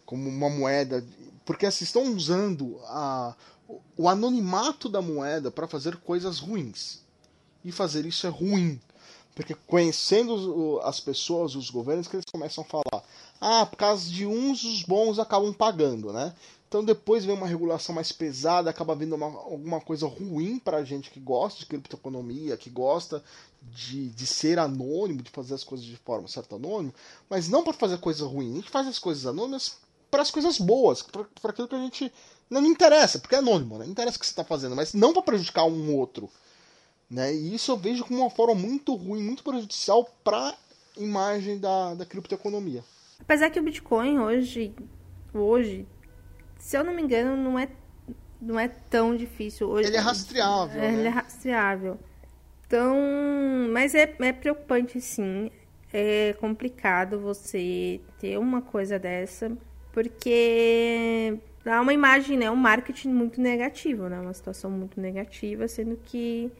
como 0.04 0.28
uma 0.28 0.50
moeda. 0.50 1.04
Porque 1.44 1.66
assim, 1.66 1.84
estão 1.84 2.04
usando 2.14 2.80
a, 2.84 3.36
o 3.96 4.08
anonimato 4.08 4.88
da 4.88 5.02
moeda 5.02 5.50
para 5.50 5.68
fazer 5.68 5.96
coisas 5.98 6.38
ruins. 6.38 7.00
E 7.64 7.70
fazer 7.70 8.06
isso 8.06 8.26
é 8.26 8.30
ruim. 8.30 8.80
Porque 9.34 9.54
conhecendo 9.66 10.80
as 10.82 11.00
pessoas, 11.00 11.54
os 11.54 11.70
governos, 11.70 12.06
que 12.06 12.16
eles 12.16 12.26
começam 12.30 12.64
a 12.64 12.66
falar: 12.66 13.04
Ah, 13.40 13.64
por 13.64 13.76
causa 13.76 14.10
de 14.10 14.26
uns, 14.26 14.62
os 14.64 14.82
bons 14.82 15.18
acabam 15.18 15.52
pagando, 15.54 16.12
né? 16.12 16.34
Então 16.68 16.82
depois 16.82 17.24
vem 17.24 17.34
uma 17.34 17.46
regulação 17.46 17.94
mais 17.94 18.12
pesada, 18.12 18.70
acaba 18.70 18.94
vindo 18.94 19.14
uma, 19.14 19.26
alguma 19.26 19.78
coisa 19.78 20.06
ruim 20.06 20.58
pra 20.58 20.82
gente 20.82 21.10
que 21.10 21.20
gosta 21.20 21.60
de 21.60 21.66
criptoeconomia, 21.66 22.56
que 22.56 22.70
gosta 22.70 23.22
de, 23.60 24.08
de 24.08 24.26
ser 24.26 24.58
anônimo, 24.58 25.22
de 25.22 25.30
fazer 25.30 25.52
as 25.52 25.64
coisas 25.64 25.86
de 25.86 25.96
forma 25.96 26.26
certa 26.28 26.56
anônimo, 26.56 26.94
mas 27.28 27.46
não 27.46 27.62
para 27.62 27.74
fazer 27.74 27.98
coisa 27.98 28.24
ruim. 28.26 28.52
A 28.52 28.56
gente 28.56 28.70
faz 28.70 28.86
as 28.86 28.98
coisas 28.98 29.26
anônimas 29.26 29.76
para 30.10 30.22
as 30.22 30.30
coisas 30.30 30.58
boas, 30.58 31.02
para 31.02 31.50
aquilo 31.50 31.68
que 31.68 31.74
a 31.74 31.78
gente 31.78 32.12
não, 32.52 32.60
não 32.60 32.68
interessa, 32.68 33.18
porque 33.18 33.34
é 33.34 33.38
anônimo, 33.38 33.78
né? 33.78 33.84
Não 33.84 33.92
interessa 33.92 34.16
o 34.16 34.20
que 34.20 34.26
você 34.26 34.32
está 34.32 34.44
fazendo, 34.44 34.76
mas 34.76 34.94
não 34.94 35.12
para 35.12 35.22
prejudicar 35.22 35.64
um 35.64 35.96
outro. 35.96 36.28
Né? 37.10 37.34
E 37.34 37.54
isso 37.54 37.72
eu 37.72 37.76
vejo 37.76 38.04
como 38.04 38.20
uma 38.20 38.30
forma 38.30 38.54
muito 38.54 38.94
ruim, 38.94 39.22
muito 39.22 39.42
prejudicial 39.42 40.08
para 40.24 40.48
a 40.48 40.54
imagem 40.96 41.58
da, 41.58 41.94
da 41.94 42.06
criptoeconomia. 42.06 42.82
Apesar 43.20 43.50
que 43.50 43.60
o 43.60 43.62
Bitcoin 43.62 44.18
hoje, 44.18 44.74
hoje 45.34 45.86
se 46.62 46.76
eu 46.76 46.84
não 46.84 46.94
me 46.94 47.02
engano, 47.02 47.36
não 47.36 47.58
é, 47.58 47.68
não 48.40 48.58
é 48.58 48.68
tão 48.68 49.16
difícil. 49.16 49.68
Hoje, 49.68 49.88
ele 49.88 49.96
é 49.96 50.00
rastreável. 50.00 50.80
É, 50.80 50.92
né? 50.92 50.98
Ele 50.98 51.08
é 51.08 51.10
rastreável. 51.10 51.98
Então, 52.64 52.96
mas 53.72 53.96
é, 53.96 54.14
é 54.20 54.32
preocupante 54.32 55.00
sim. 55.00 55.50
É 55.92 56.34
complicado 56.34 57.18
você 57.18 58.00
ter 58.18 58.38
uma 58.38 58.62
coisa 58.62 58.96
dessa, 58.96 59.50
porque 59.92 61.36
dá 61.64 61.80
uma 61.80 61.92
imagem, 61.92 62.36
né? 62.36 62.50
Um 62.50 62.56
marketing 62.56 63.10
muito 63.10 63.40
negativo, 63.40 64.08
né? 64.08 64.20
Uma 64.20 64.34
situação 64.34 64.70
muito 64.70 65.00
negativa, 65.00 65.66
sendo 65.68 65.96
que 65.96 66.50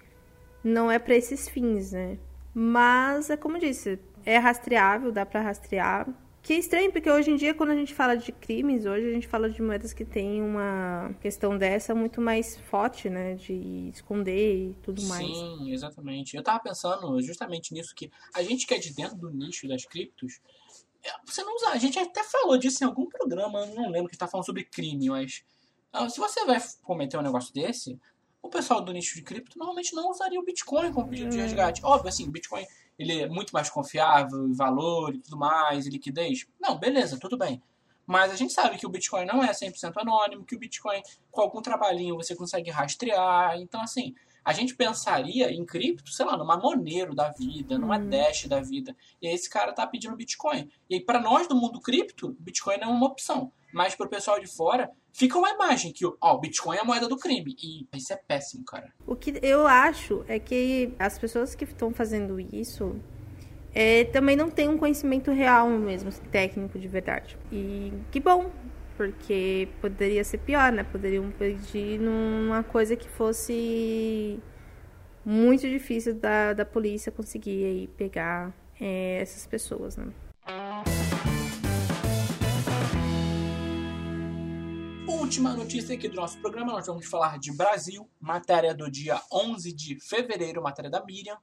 não 0.63 0.91
é 0.91 0.99
para 0.99 1.15
esses 1.15 1.49
fins, 1.49 1.93
né? 1.93 2.19
Mas 2.55 3.31
é 3.31 3.37
como 3.37 3.57
eu 3.57 3.61
disse, 3.61 3.99
é 4.25 4.39
rastreável, 4.39 5.11
dá 5.11 5.25
para 5.25 5.41
rastrear. 5.41 6.09
Que 6.43 6.55
é 6.55 6.59
estranho, 6.59 6.91
porque 6.91 7.09
hoje 7.09 7.31
em 7.31 7.37
dia, 7.37 7.55
quando 7.55 7.71
a 7.71 7.77
gente 7.77 7.95
fala 7.95 8.17
de 8.17 8.33
crimes, 8.33 8.85
hoje 8.85 9.09
a 9.09 9.13
gente 9.13 9.29
fala 9.29 9.49
de 9.49 9.63
moedas 9.63 9.93
que 9.93 10.05
tem 10.05 10.43
uma 10.43 11.15
questão 11.21 11.57
dessa 11.57 11.95
muito 11.95 12.21
mais 12.21 12.59
forte, 12.59 13.09
né? 13.09 13.35
De 13.35 13.89
esconder 13.89 14.71
e 14.71 14.77
tudo 14.83 15.01
mais. 15.05 15.25
Sim, 15.25 15.73
exatamente. 15.73 16.37
Eu 16.37 16.43
tava 16.43 16.59
pensando 16.59 17.21
justamente 17.23 17.73
nisso, 17.73 17.95
que 17.95 18.11
a 18.35 18.43
gente 18.43 18.67
que 18.67 18.75
é 18.75 18.79
de 18.79 18.93
dentro 18.93 19.17
do 19.17 19.31
nicho 19.31 19.69
das 19.69 19.85
criptos, 19.85 20.41
você 21.25 21.43
não 21.43 21.55
usa. 21.57 21.71
A 21.71 21.79
gente 21.79 21.99
até 21.99 22.23
falou 22.25 22.57
disso 22.57 22.83
em 22.83 22.87
algum 22.87 23.07
programa, 23.07 23.67
não 23.67 23.91
lembro 23.91 24.09
que 24.09 24.15
está 24.15 24.27
falando 24.27 24.47
sobre 24.47 24.65
crime, 24.65 25.09
mas. 25.09 25.45
Ah, 25.93 26.09
se 26.09 26.19
você 26.19 26.45
vai 26.45 26.59
cometer 26.83 27.19
um 27.19 27.23
negócio 27.23 27.53
desse, 27.53 28.01
o 28.41 28.49
pessoal 28.49 28.81
do 28.81 28.93
nicho 28.93 29.15
de 29.15 29.23
cripto 29.23 29.59
normalmente 29.59 29.95
não 29.95 30.11
usaria 30.11 30.41
o 30.41 30.45
Bitcoin 30.45 30.93
como 30.93 31.09
pedido 31.09 31.31
de 31.31 31.39
hum. 31.39 31.43
resgate. 31.43 31.85
Óbvio, 31.85 32.09
assim, 32.09 32.27
o 32.27 32.31
Bitcoin 32.31 32.67
ele 32.99 33.23
é 33.23 33.29
muito 33.29 33.53
mais 33.53 33.69
confiável 33.71 34.47
em 34.47 34.53
valor 34.53 35.15
e 35.15 35.19
tudo 35.19 35.37
mais, 35.37 35.87
e 35.87 35.91
liquidez. 35.91 36.47
Não, 36.61 36.79
beleza, 36.79 37.19
tudo 37.19 37.37
bem. 37.37 37.63
Mas 38.07 38.33
a 38.33 38.37
gente 38.37 38.53
sabe 38.53 38.77
que 38.77 38.87
o 38.87 38.89
Bitcoin 38.89 39.25
não 39.25 39.43
é 39.43 39.53
100% 39.53 39.93
anônimo, 39.97 40.45
que 40.45 40.57
o 40.57 40.59
Bitcoin, 40.59 41.03
com 41.31 41.41
algum 41.41 41.63
trabalhinho, 41.63 42.17
você 42.17 42.35
consegue 42.35 42.71
rastrear. 42.71 43.59
Então, 43.59 43.81
assim, 43.81 44.15
a 44.45 44.53
gente 44.53 44.75
pensaria 44.75 45.51
em 45.51 45.65
cripto, 45.65 46.11
sei 46.11 46.27
lá, 46.27 46.37
numa 46.37 46.57
Monero 46.57 47.15
da 47.15 47.31
vida, 47.31 47.79
numa 47.79 47.99
uhum. 47.99 48.09
Dash 48.09 48.47
da 48.47 48.61
vida. 48.61 48.97
E 49.21 49.29
aí 49.29 49.35
esse 49.35 49.49
cara 49.49 49.73
tá 49.73 49.87
pedindo 49.87 50.17
Bitcoin. 50.17 50.69
E 50.91 50.97
aí, 50.97 51.01
para 51.01 51.21
nós 51.21 51.47
do 51.47 51.55
mundo 51.55 51.81
cripto, 51.81 52.37
Bitcoin 52.41 52.79
não 52.79 52.89
é 52.89 52.93
uma 52.93 53.07
opção. 53.07 53.53
Mas 53.73 53.95
pro 53.95 54.09
pessoal 54.09 54.39
de 54.39 54.47
fora, 54.47 54.91
fica 55.13 55.39
uma 55.39 55.51
imagem 55.51 55.93
que 55.93 56.05
ó, 56.05 56.35
o 56.35 56.39
Bitcoin 56.39 56.77
é 56.77 56.81
a 56.81 56.85
moeda 56.85 57.09
do 57.09 57.17
crime. 57.17 57.57
E 57.63 57.87
isso 57.97 58.13
é 58.13 58.17
péssimo, 58.17 58.65
cara. 58.65 58.93
O 59.07 59.17
que 59.17 59.39
eu 59.43 59.67
acho 59.67 60.25
é 60.29 60.39
que 60.39 60.93
as 60.99 61.19
pessoas 61.19 61.55
que 61.55 61.65
estão 61.65 61.93
fazendo 61.93 62.39
isso 62.39 63.01
é, 63.75 64.05
também 64.05 64.37
não 64.37 64.51
têm 64.51 64.69
um 64.69 64.77
conhecimento 64.77 65.31
real 65.31 65.69
mesmo, 65.69 66.13
técnico 66.31 66.79
de 66.79 66.89
verdade. 66.89 67.39
E 67.51 67.93
que 68.11 68.21
bom, 68.21 68.51
porque 68.97 69.69
poderia 69.81 70.25
ser 70.25 70.39
pior, 70.39 70.73
né? 70.73 70.85
Poderiam 70.85 71.31
pedir 71.33 71.99
numa 71.99 72.63
coisa 72.63 72.97
que 72.97 73.09
fosse 73.09 74.39
muito 75.25 75.69
difícil 75.69 76.15
da, 76.15 76.53
da 76.53 76.65
polícia 76.65 77.13
conseguir 77.13 77.65
aí 77.65 77.89
pegar 77.89 78.53
é, 78.81 79.19
essas 79.21 79.47
pessoas, 79.47 79.97
né? 79.97 80.13
Última 85.07 85.55
notícia 85.55 85.95
aqui 85.95 86.09
do 86.09 86.17
nosso 86.17 86.39
programa, 86.41 86.73
nós 86.73 86.87
vamos 86.87 87.07
falar 87.07 87.39
de 87.39 87.57
Brasil, 87.57 88.09
matéria 88.21 88.75
do 88.75 88.91
dia 88.91 89.21
11 89.33 89.73
de 89.73 89.99
fevereiro, 90.01 90.63
matéria 90.63 90.91
da 90.91 91.05
Miriam, 91.05 91.39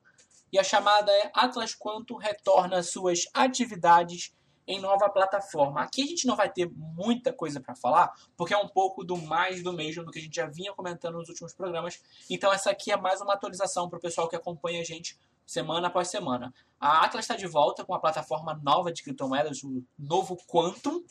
e 0.51 0.59
a 0.59 0.63
chamada 0.63 1.11
é 1.11 1.31
Atlas 1.33 1.75
Quanto 1.75 2.17
retorna 2.17 2.83
suas 2.83 3.21
atividades 3.33 4.33
em 4.69 4.79
nova 4.79 5.09
plataforma. 5.09 5.81
Aqui 5.81 6.03
a 6.03 6.05
gente 6.05 6.27
não 6.27 6.35
vai 6.35 6.47
ter 6.47 6.71
muita 6.75 7.33
coisa 7.33 7.59
para 7.59 7.75
falar, 7.75 8.13
porque 8.37 8.53
é 8.53 8.57
um 8.57 8.67
pouco 8.67 9.03
do 9.03 9.17
mais 9.17 9.63
do 9.63 9.73
mesmo 9.73 10.05
do 10.05 10.11
que 10.11 10.19
a 10.19 10.21
gente 10.21 10.35
já 10.35 10.45
vinha 10.45 10.71
comentando 10.71 11.17
nos 11.17 11.27
últimos 11.27 11.53
programas. 11.53 11.99
Então 12.29 12.53
essa 12.53 12.69
aqui 12.69 12.91
é 12.91 12.95
mais 12.95 13.19
uma 13.19 13.33
atualização 13.33 13.89
para 13.89 13.97
o 13.97 14.01
pessoal 14.01 14.29
que 14.29 14.35
acompanha 14.35 14.79
a 14.79 14.83
gente 14.83 15.17
semana 15.43 15.87
após 15.87 16.09
semana. 16.09 16.53
A 16.79 17.03
Atlas 17.03 17.25
está 17.25 17.35
de 17.35 17.47
volta 17.47 17.83
com 17.83 17.95
a 17.95 17.99
plataforma 17.99 18.53
nova 18.63 18.93
de 18.93 19.01
criptomoedas, 19.01 19.63
o 19.63 19.83
novo 19.97 20.37
Quantum, 20.47 21.03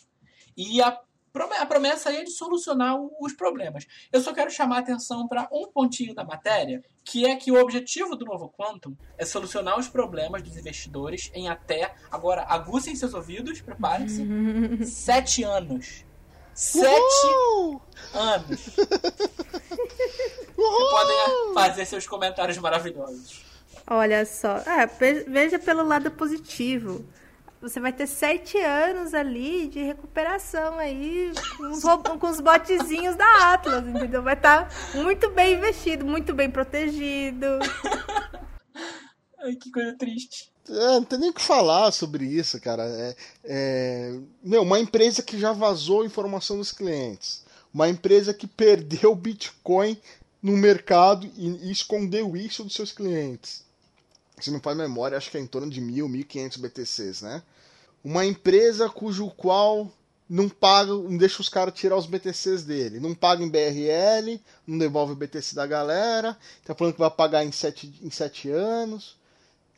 e 0.57 0.81
a 0.81 0.97
a 1.45 1.67
promessa 1.67 2.11
aí 2.11 2.19
é 2.19 2.25
de 2.25 2.31
solucionar 2.31 2.97
os 3.21 3.33
problemas. 3.33 3.87
Eu 4.13 4.21
só 4.21 4.33
quero 4.33 4.51
chamar 4.51 4.77
a 4.77 4.81
atenção 4.81 5.27
para 5.29 5.49
um 5.53 5.71
pontinho 5.71 6.15
da 6.15 6.25
matéria, 6.25 6.83
que 7.05 7.27
é 7.27 7.37
que 7.37 7.51
o 7.51 7.61
objetivo 7.61 8.17
do 8.17 8.25
novo 8.25 8.53
Quantum 8.57 8.97
é 9.17 9.25
solucionar 9.25 9.79
os 9.79 9.89
problemas 9.89 10.43
dos 10.43 10.57
investidores 10.57 11.31
em 11.35 11.49
até, 11.49 11.95
agora 12.11 12.45
aguçem 12.49 12.95
seus 12.95 13.15
ouvidos, 13.15 13.61
preparem-se, 13.61 14.27
sete 14.87 15.43
anos. 15.43 16.05
Sete 16.55 17.27
Uhul! 17.27 17.81
anos. 18.13 18.77
Uhul! 20.59 20.91
podem 20.91 21.55
fazer 21.55 21.85
seus 21.87 22.07
comentários 22.07 22.59
maravilhosos. 22.59 23.45
Olha 23.87 24.27
só, 24.27 24.57
ah, 24.67 24.87
veja 25.27 25.59
pelo 25.59 25.83
lado 25.83 26.11
positivo 26.11 27.07
você 27.61 27.81
vai 27.81 27.93
ter 27.93 28.07
sete 28.07 28.57
anos 28.59 29.15
ali 29.15 29.67
de 29.69 29.83
recuperação 29.83 30.79
aí 30.79 31.33
com 32.21 32.27
os 32.29 32.41
botezinhos 32.41 33.17
da 33.17 33.53
Atlas, 33.53 33.87
entendeu? 33.87 34.23
Vai 34.23 34.35
estar 34.35 34.69
tá 34.69 34.99
muito 34.99 35.31
bem 35.31 35.55
investido, 35.55 36.05
muito 36.05 36.35
bem 36.35 36.51
protegido. 36.51 37.47
Ai, 39.41 39.55
que 39.57 39.71
coisa 39.71 39.97
triste. 39.97 40.51
É, 40.69 40.73
não 40.73 41.05
tem 41.05 41.19
nem 41.19 41.31
o 41.31 41.35
que 41.35 41.41
falar 41.41 41.91
sobre 41.93 42.25
isso, 42.25 42.61
cara. 42.61 42.85
É, 42.85 43.17
é, 43.45 44.21
meu, 44.43 44.63
uma 44.63 44.79
empresa 44.79 45.23
que 45.23 45.39
já 45.39 45.53
vazou 45.53 46.05
informação 46.05 46.59
dos 46.59 46.73
clientes. 46.73 47.45
Uma 47.73 47.89
empresa 47.89 48.35
que 48.35 48.47
perdeu 48.47 49.15
Bitcoin 49.15 49.99
no 50.43 50.53
mercado 50.53 51.29
e, 51.37 51.69
e 51.69 51.73
escondeu 51.73 52.37
isso 52.37 52.63
dos 52.63 52.75
seus 52.75 52.93
clientes 52.93 53.68
se 54.41 54.51
não 54.51 54.61
faz 54.61 54.77
memória, 54.77 55.17
acho 55.17 55.31
que 55.31 55.37
é 55.37 55.41
em 55.41 55.47
torno 55.47 55.71
de 55.71 55.81
mil, 55.81 56.09
mil 56.09 56.25
quinhentos 56.25 56.59
BTCs, 56.59 57.23
né? 57.23 57.43
Uma 58.03 58.25
empresa 58.25 58.89
cujo 58.89 59.31
qual 59.31 59.91
não 60.29 60.49
paga, 60.49 60.93
não 60.93 61.17
deixa 61.17 61.41
os 61.41 61.49
caras 61.49 61.75
tirar 61.75 61.97
os 61.97 62.07
BTCs 62.07 62.65
dele, 62.65 63.01
não 63.01 63.15
paga 63.15 63.43
em 63.43 63.49
BRL, 63.49 64.41
não 64.67 64.77
devolve 64.77 65.13
o 65.13 65.17
BTC 65.17 65.55
da 65.55 65.67
galera, 65.67 66.37
tá 66.65 66.75
falando 66.75 66.93
que 66.93 67.01
vai 67.01 67.11
pagar 67.11 67.45
em 67.45 67.51
sete, 67.51 67.99
em 68.03 68.11
sete 68.11 68.51
anos. 68.51 69.17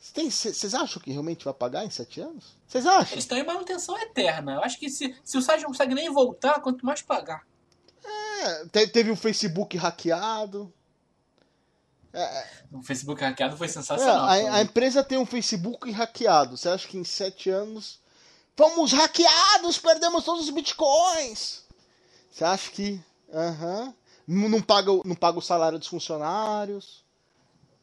Vocês 0.01 0.73
acham 0.73 1.01
que 1.01 1.11
realmente 1.11 1.45
vai 1.45 1.53
pagar 1.53 1.85
em 1.85 1.89
sete 1.89 2.19
anos? 2.19 2.57
Vocês 2.67 2.85
acham? 2.87 3.13
Eles 3.13 3.23
estão 3.23 3.37
em 3.37 3.45
manutenção 3.45 3.97
eterna. 3.99 4.53
Eu 4.55 4.63
acho 4.63 4.79
que 4.79 4.89
se, 4.89 5.15
se 5.23 5.37
o 5.37 5.41
site 5.41 5.61
não 5.61 5.69
consegue 5.69 5.93
nem 5.93 6.11
voltar, 6.11 6.59
quanto 6.59 6.85
mais 6.85 7.03
pagar. 7.03 7.45
É, 8.03 8.87
teve 8.87 9.11
o 9.11 9.15
Facebook 9.15 9.77
hackeado. 9.77 10.73
É, 12.13 12.45
o 12.71 12.81
Facebook 12.81 13.21
hackeado 13.21 13.55
foi 13.55 13.67
sensacional. 13.67 14.29
É, 14.29 14.47
a, 14.47 14.55
a, 14.55 14.61
empresa 14.61 15.03
tem 15.03 15.17
um 15.17 15.25
Facebook 15.25 15.89
hackeado. 15.91 16.57
Você 16.57 16.67
acha 16.67 16.87
que 16.87 16.97
em 16.97 17.03
sete 17.03 17.49
anos. 17.49 17.99
Fomos 18.55 18.91
hackeados, 18.91 19.77
perdemos 19.77 20.23
todos 20.23 20.45
os 20.45 20.49
bitcoins. 20.49 21.63
Você 22.31 22.43
acha 22.43 22.69
que. 22.71 23.01
Aham. 23.33 23.93
Uhum, 24.27 24.49
não, 24.49 24.61
paga, 24.61 24.91
não 25.05 25.15
paga 25.15 25.39
o 25.39 25.41
salário 25.41 25.79
dos 25.79 25.87
funcionários. 25.87 27.03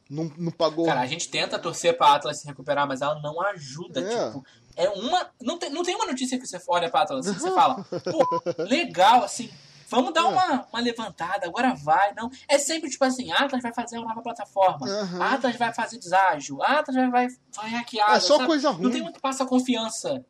Não, 0.09 0.31
não 0.37 0.51
pagou. 0.51 0.85
Cara, 0.85 1.01
a 1.01 1.05
gente 1.05 1.27
tenta 1.29 1.59
torcer 1.59 1.97
pra 1.97 2.15
Atlas 2.15 2.39
se 2.39 2.47
recuperar, 2.47 2.87
mas 2.87 3.01
ela 3.01 3.19
não 3.21 3.41
ajuda. 3.41 3.99
É. 3.99 4.27
Tipo, 4.27 4.45
é 4.75 4.89
uma. 4.89 5.29
Não 5.41 5.57
tem, 5.57 5.69
não 5.69 5.83
tem 5.83 5.95
uma 5.95 6.05
notícia 6.05 6.39
que 6.39 6.47
você 6.47 6.59
olha 6.67 6.89
pra 6.89 7.01
Atlas 7.01 7.25
e 7.25 7.33
você 7.33 7.51
fala, 7.51 7.83
pô, 7.83 8.63
legal, 8.63 9.23
assim 9.23 9.51
Vamos 9.89 10.13
dar 10.13 10.27
uma, 10.27 10.67
uma 10.71 10.79
levantada, 10.79 11.47
agora 11.47 11.73
vai. 11.75 12.13
Não, 12.13 12.29
é 12.47 12.57
sempre 12.57 12.89
tipo 12.89 13.03
assim, 13.03 13.31
Atlas 13.31 13.61
vai 13.61 13.73
fazer 13.73 13.97
uma 13.97 14.09
nova 14.09 14.21
plataforma, 14.21 14.87
uhum. 14.87 15.21
Atlas 15.21 15.55
vai 15.55 15.73
fazer 15.73 15.97
deságio, 15.97 16.61
Atlas 16.61 16.95
vai, 16.95 17.09
vai, 17.09 17.27
vai 17.55 17.69
hackear. 17.69 18.15
É 18.15 18.19
só 18.19 18.35
sabe? 18.35 18.47
coisa 18.47 18.69
ruim. 18.69 18.83
Não 18.83 18.91
tem 18.91 19.01
muito 19.01 19.15
que 19.15 19.21
passa 19.21 19.45
confiança. 19.45 20.23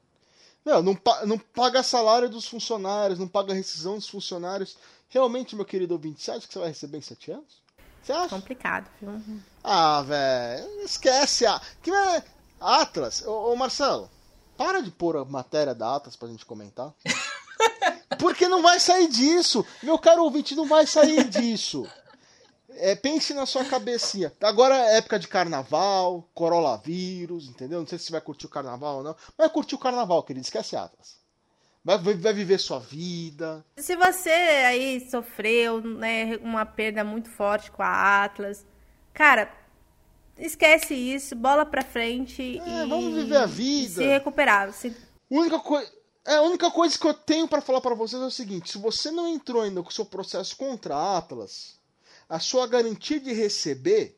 Não, 0.65 0.82
não, 0.82 0.98
não 1.26 1.38
paga 1.38 1.82
salário 1.84 2.30
dos 2.30 2.48
funcionários, 2.48 3.19
não 3.19 3.28
paga 3.28 3.54
rescisão 3.54 3.95
dos 3.95 4.08
funcionários. 4.08 4.78
Realmente, 5.10 5.56
meu 5.56 5.65
querido 5.65 5.93
ouvinte, 5.93 6.22
você 6.22 6.32
acha 6.32 6.48
que 6.48 6.54
você 6.54 6.60
vai 6.60 6.67
receber 6.69 6.98
em 6.98 7.02
sete 7.02 7.32
anos? 7.32 7.62
Você 8.02 8.13
acha? 8.13 8.30
Complicado, 8.30 8.89
viu? 9.02 9.12
Ah, 9.63 10.02
velho, 10.04 10.82
esquece. 10.82 11.45
A... 11.45 11.60
Que 11.82 11.91
é... 11.91 12.24
Atlas, 12.62 13.26
ô, 13.26 13.54
ô 13.54 13.56
Marcelo, 13.56 14.10
para 14.58 14.82
de 14.82 14.91
pôr 14.91 15.17
a 15.17 15.26
matéria 15.26 15.74
da 15.74 15.95
Atlas 15.95 16.15
pra 16.15 16.28
gente 16.28 16.45
comentar. 16.45 16.93
Porque 18.19 18.47
não 18.47 18.62
vai 18.62 18.79
sair 18.79 19.08
disso. 19.08 19.65
Meu 19.82 19.97
caro 19.97 20.23
ouvinte, 20.23 20.53
não 20.53 20.65
vai 20.65 20.86
sair 20.86 21.23
disso. 21.29 21.88
É, 22.71 22.95
pense 22.95 23.34
na 23.34 23.45
sua 23.45 23.65
cabecinha. 23.65 24.32
Agora 24.41 24.75
é 24.75 24.97
época 24.97 25.17
de 25.17 25.27
carnaval, 25.27 26.29
coronavírus, 26.34 27.47
entendeu? 27.47 27.79
Não 27.79 27.88
sei 27.88 27.97
se 27.97 28.05
você 28.05 28.12
vai 28.12 28.21
curtir 28.21 28.45
o 28.45 28.49
carnaval 28.49 28.97
ou 28.97 29.03
não. 29.03 29.15
Vai 29.38 29.49
curtir 29.49 29.75
o 29.75 29.79
carnaval, 29.79 30.21
querido. 30.23 30.45
Esquece 30.45 30.75
Atlas. 30.75 31.17
Vai, 31.84 31.97
vai 31.97 32.34
viver 32.34 32.60
sua 32.60 32.79
vida. 32.79 33.65
Se 33.77 33.95
você 33.95 34.29
aí 34.29 35.10
sofreu 35.10 35.82
né, 35.82 36.38
uma 36.41 36.65
perda 36.65 37.03
muito 37.03 37.29
forte 37.29 37.71
com 37.71 37.82
a 37.82 38.23
Atlas, 38.23 38.65
cara, 39.13 39.51
esquece 40.38 40.93
isso, 40.93 41.36
bola 41.36 41.65
pra 41.65 41.84
frente 41.84 42.41
é, 42.60 42.84
e. 42.86 42.88
Vamos 42.88 43.13
viver 43.13 43.38
a 43.38 43.45
vida. 43.45 43.95
Se 43.95 44.05
recuperar. 44.05 44.73
Se... 44.73 44.95
Única 45.29 45.60
coisa. 45.60 45.98
É, 46.25 46.36
a 46.36 46.41
única 46.41 46.69
coisa 46.69 46.97
que 46.97 47.08
eu 47.08 47.13
tenho 47.13 47.47
para 47.47 47.62
falar 47.62 47.82
para 47.82 47.95
vocês 47.95 48.21
é 48.21 48.25
o 48.25 48.32
seguinte: 48.32 48.71
se 48.71 48.77
você 48.77 49.12
não 49.12 49.27
entrou 49.27 49.62
ainda 49.62 49.82
com 49.82 49.89
o 49.89 49.93
seu 49.93 50.05
processo 50.05 50.55
contra 50.55 50.95
a 50.95 51.17
Atlas, 51.17 51.75
a 52.27 52.39
sua 52.39 52.67
garantia 52.67 53.19
de 53.19 53.34
receber 53.34 54.17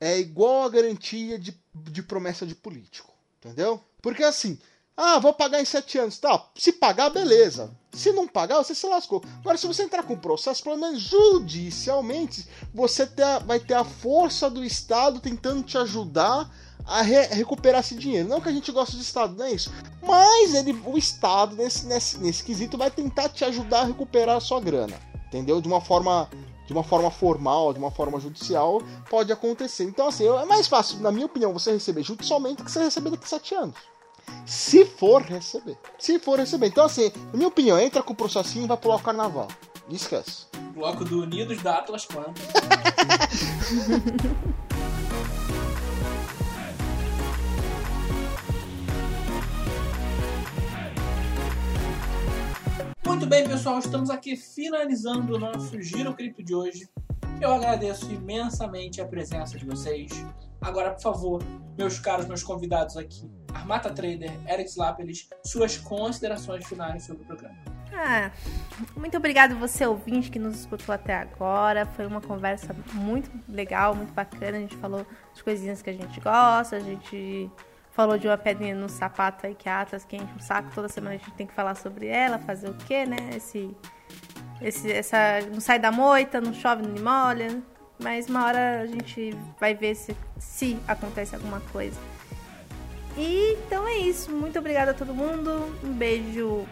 é 0.00 0.18
igual 0.18 0.64
a 0.64 0.68
garantia 0.68 1.38
de, 1.38 1.58
de 1.74 2.02
promessa 2.02 2.46
de 2.46 2.54
político. 2.54 3.12
Entendeu? 3.38 3.82
Porque 4.02 4.22
assim, 4.22 4.58
ah, 5.00 5.20
vou 5.20 5.32
pagar 5.32 5.60
em 5.60 5.64
sete 5.64 5.96
anos. 5.96 6.18
Tá, 6.18 6.44
se 6.56 6.72
pagar, 6.72 7.10
beleza. 7.10 7.70
Se 7.92 8.12
não 8.12 8.26
pagar, 8.26 8.58
você 8.58 8.74
se 8.74 8.86
lascou. 8.86 9.22
Agora, 9.40 9.56
se 9.56 9.66
você 9.66 9.84
entrar 9.84 10.02
com 10.02 10.14
o 10.14 10.20
processo, 10.20 10.62
pelo 10.62 10.76
menos 10.76 11.00
judicialmente, 11.00 12.46
você 12.74 13.06
ter, 13.06 13.38
vai 13.44 13.60
ter 13.60 13.74
a 13.74 13.84
força 13.84 14.50
do 14.50 14.64
Estado 14.64 15.20
tentando 15.20 15.62
te 15.62 15.78
ajudar 15.78 16.52
a 16.88 17.02
re 17.02 17.26
recuperar 17.26 17.80
esse 17.80 17.94
dinheiro. 17.94 18.28
Não 18.28 18.40
que 18.40 18.48
a 18.48 18.52
gente 18.52 18.72
goste 18.72 18.96
do 18.96 19.02
Estado, 19.02 19.36
não 19.36 19.44
é 19.44 19.52
isso. 19.52 19.70
Mas 20.02 20.54
ele, 20.54 20.72
o 20.86 20.96
Estado, 20.96 21.54
nesse, 21.54 21.86
nesse, 21.86 22.18
nesse 22.18 22.42
quesito, 22.42 22.78
vai 22.78 22.90
tentar 22.90 23.28
te 23.28 23.44
ajudar 23.44 23.82
a 23.82 23.84
recuperar 23.84 24.36
a 24.36 24.40
sua 24.40 24.58
grana. 24.58 24.98
Entendeu? 25.26 25.60
De 25.60 25.68
uma 25.68 25.82
forma 25.82 26.28
de 26.66 26.72
uma 26.74 26.84
forma 26.84 27.10
formal, 27.10 27.72
de 27.72 27.78
uma 27.78 27.90
forma 27.90 28.20
judicial, 28.20 28.82
pode 29.08 29.32
acontecer. 29.32 29.84
Então, 29.84 30.08
assim, 30.08 30.28
é 30.28 30.44
mais 30.44 30.68
fácil, 30.68 31.00
na 31.00 31.10
minha 31.10 31.24
opinião, 31.24 31.50
você 31.50 31.72
receber 31.72 32.02
judicialmente 32.02 32.62
que 32.62 32.70
você 32.70 32.84
receber 32.84 33.08
daqui 33.08 33.24
a 33.24 33.26
sete 33.26 33.54
anos. 33.54 33.74
Se 34.44 34.84
for 34.84 35.22
receber. 35.22 35.78
Se 35.98 36.18
for 36.18 36.38
receber. 36.38 36.66
Então, 36.66 36.84
assim, 36.84 37.10
na 37.32 37.38
minha 37.38 37.48
opinião, 37.48 37.78
entra 37.78 38.02
com 38.02 38.12
o 38.12 38.16
processinho 38.16 38.66
e 38.66 38.68
vai 38.68 38.76
pular 38.76 38.96
o 38.96 39.02
carnaval. 39.02 39.48
Esquece. 39.88 40.44
Bloco 40.74 41.06
do 41.06 41.22
Unidos 41.22 41.62
da 41.62 41.78
Atlas 41.78 42.04
quando? 42.04 42.34
Muito 53.08 53.26
bem, 53.26 53.48
pessoal, 53.48 53.78
estamos 53.78 54.10
aqui 54.10 54.36
finalizando 54.36 55.34
o 55.34 55.38
nosso 55.38 55.80
Giro 55.80 56.12
Cripto 56.12 56.42
de 56.42 56.54
hoje. 56.54 56.86
Eu 57.40 57.54
agradeço 57.54 58.12
imensamente 58.12 59.00
a 59.00 59.06
presença 59.06 59.56
de 59.56 59.64
vocês. 59.64 60.12
Agora, 60.60 60.90
por 60.90 61.00
favor, 61.00 61.42
meus 61.76 61.98
caros, 61.98 62.26
meus 62.26 62.42
convidados 62.42 62.98
aqui, 62.98 63.26
Armata 63.54 63.90
Trader, 63.90 64.30
Eric 64.46 64.68
Slapelis, 64.68 65.26
suas 65.42 65.78
considerações 65.78 66.66
finais 66.66 67.04
sobre 67.04 67.22
o 67.22 67.26
programa. 67.26 67.56
Ah, 67.94 68.30
muito 68.94 69.16
obrigado 69.16 69.56
você 69.56 69.86
ouvinte 69.86 70.30
que 70.30 70.38
nos 70.38 70.60
escutou 70.60 70.94
até 70.94 71.14
agora. 71.14 71.86
Foi 71.86 72.06
uma 72.06 72.20
conversa 72.20 72.76
muito 72.92 73.30
legal, 73.48 73.94
muito 73.94 74.12
bacana. 74.12 74.58
A 74.58 74.60
gente 74.60 74.76
falou 74.76 75.06
as 75.32 75.40
coisinhas 75.40 75.80
que 75.80 75.88
a 75.88 75.94
gente 75.94 76.20
gosta, 76.20 76.76
a 76.76 76.80
gente 76.80 77.50
falou 77.98 78.16
de 78.16 78.28
uma 78.28 78.38
pedrinha 78.38 78.76
no 78.76 78.88
sapato 78.88 79.44
aí 79.44 79.56
que 79.56 79.68
a 79.68 79.80
Atlas 79.80 80.04
que 80.04 80.14
enche 80.14 80.32
o 80.38 80.40
saco. 80.40 80.70
Toda 80.72 80.88
semana 80.88 81.16
a 81.16 81.18
gente 81.18 81.32
tem 81.32 81.48
que 81.48 81.52
falar 81.52 81.74
sobre 81.74 82.06
ela, 82.06 82.38
fazer 82.38 82.68
o 82.70 82.74
quê, 82.74 83.04
né? 83.04 83.30
Esse, 83.34 83.76
esse, 84.62 84.92
essa, 84.92 85.40
não 85.52 85.60
sai 85.60 85.80
da 85.80 85.90
moita, 85.90 86.40
não 86.40 86.54
chove, 86.54 86.86
não 86.86 87.02
molha. 87.02 87.60
Mas 87.98 88.28
uma 88.28 88.44
hora 88.44 88.82
a 88.82 88.86
gente 88.86 89.36
vai 89.58 89.74
ver 89.74 89.96
se, 89.96 90.16
se 90.38 90.78
acontece 90.86 91.34
alguma 91.34 91.58
coisa. 91.72 91.98
E 93.16 93.56
então 93.66 93.84
é 93.88 93.96
isso. 93.96 94.30
Muito 94.30 94.56
obrigada 94.60 94.92
a 94.92 94.94
todo 94.94 95.12
mundo. 95.12 95.76
Um 95.82 95.92
beijo. 95.92 96.64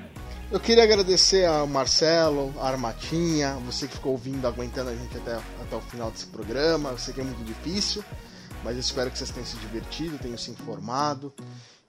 Eu 0.48 0.60
queria 0.60 0.84
agradecer 0.84 1.44
ao 1.44 1.66
Marcelo, 1.66 2.54
a 2.60 2.68
Armatinha, 2.68 3.54
você 3.66 3.88
que 3.88 3.94
ficou 3.94 4.12
ouvindo, 4.12 4.46
aguentando 4.46 4.90
a 4.90 4.94
gente 4.94 5.16
até, 5.16 5.34
até 5.34 5.74
o 5.74 5.80
final 5.80 6.08
desse 6.12 6.26
programa. 6.26 6.90
Eu 6.90 6.98
sei 6.98 7.12
que 7.12 7.20
é 7.20 7.24
muito 7.24 7.42
difícil, 7.42 8.04
mas 8.62 8.76
espero 8.76 9.10
que 9.10 9.18
vocês 9.18 9.30
tenham 9.30 9.46
se 9.46 9.56
divertido, 9.56 10.18
tenham 10.18 10.38
se 10.38 10.50
informado, 10.50 11.32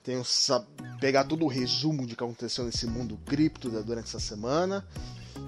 tenham 0.04 0.24
pegado 1.00 1.30
todo 1.30 1.46
o 1.46 1.48
resumo 1.48 2.06
de 2.06 2.16
que 2.16 2.24
aconteceu 2.24 2.64
nesse 2.64 2.88
mundo 2.88 3.20
cripto 3.26 3.70
durante 3.70 4.08
essa 4.08 4.20
semana. 4.20 4.88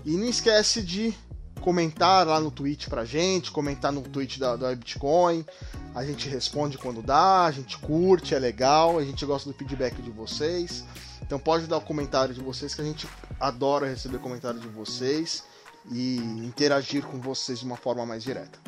E 0.05 0.11
não 0.11 0.25
esquece 0.25 0.81
de 0.81 1.15
comentar 1.59 2.25
lá 2.25 2.39
no 2.39 2.49
tweet 2.49 2.89
pra 2.89 3.05
gente, 3.05 3.51
comentar 3.51 3.91
no 3.91 4.01
tweet 4.01 4.39
da, 4.39 4.55
da 4.55 4.75
Bitcoin. 4.75 5.45
A 5.93 6.03
gente 6.03 6.27
responde 6.27 6.77
quando 6.77 7.01
dá, 7.01 7.45
a 7.45 7.51
gente 7.51 7.77
curte, 7.77 8.33
é 8.33 8.39
legal, 8.39 8.97
a 8.97 9.03
gente 9.03 9.25
gosta 9.25 9.49
do 9.49 9.55
feedback 9.55 10.01
de 10.01 10.09
vocês. 10.09 10.83
Então 11.21 11.39
pode 11.39 11.67
dar 11.67 11.77
o 11.77 11.81
comentário 11.81 12.33
de 12.33 12.41
vocês 12.41 12.73
que 12.73 12.81
a 12.81 12.85
gente 12.85 13.07
adora 13.39 13.87
receber 13.87 14.19
comentário 14.19 14.59
de 14.59 14.67
vocês 14.67 15.43
e 15.91 16.17
interagir 16.45 17.03
com 17.05 17.19
vocês 17.19 17.59
de 17.59 17.65
uma 17.65 17.77
forma 17.77 18.05
mais 18.05 18.23
direta. 18.23 18.59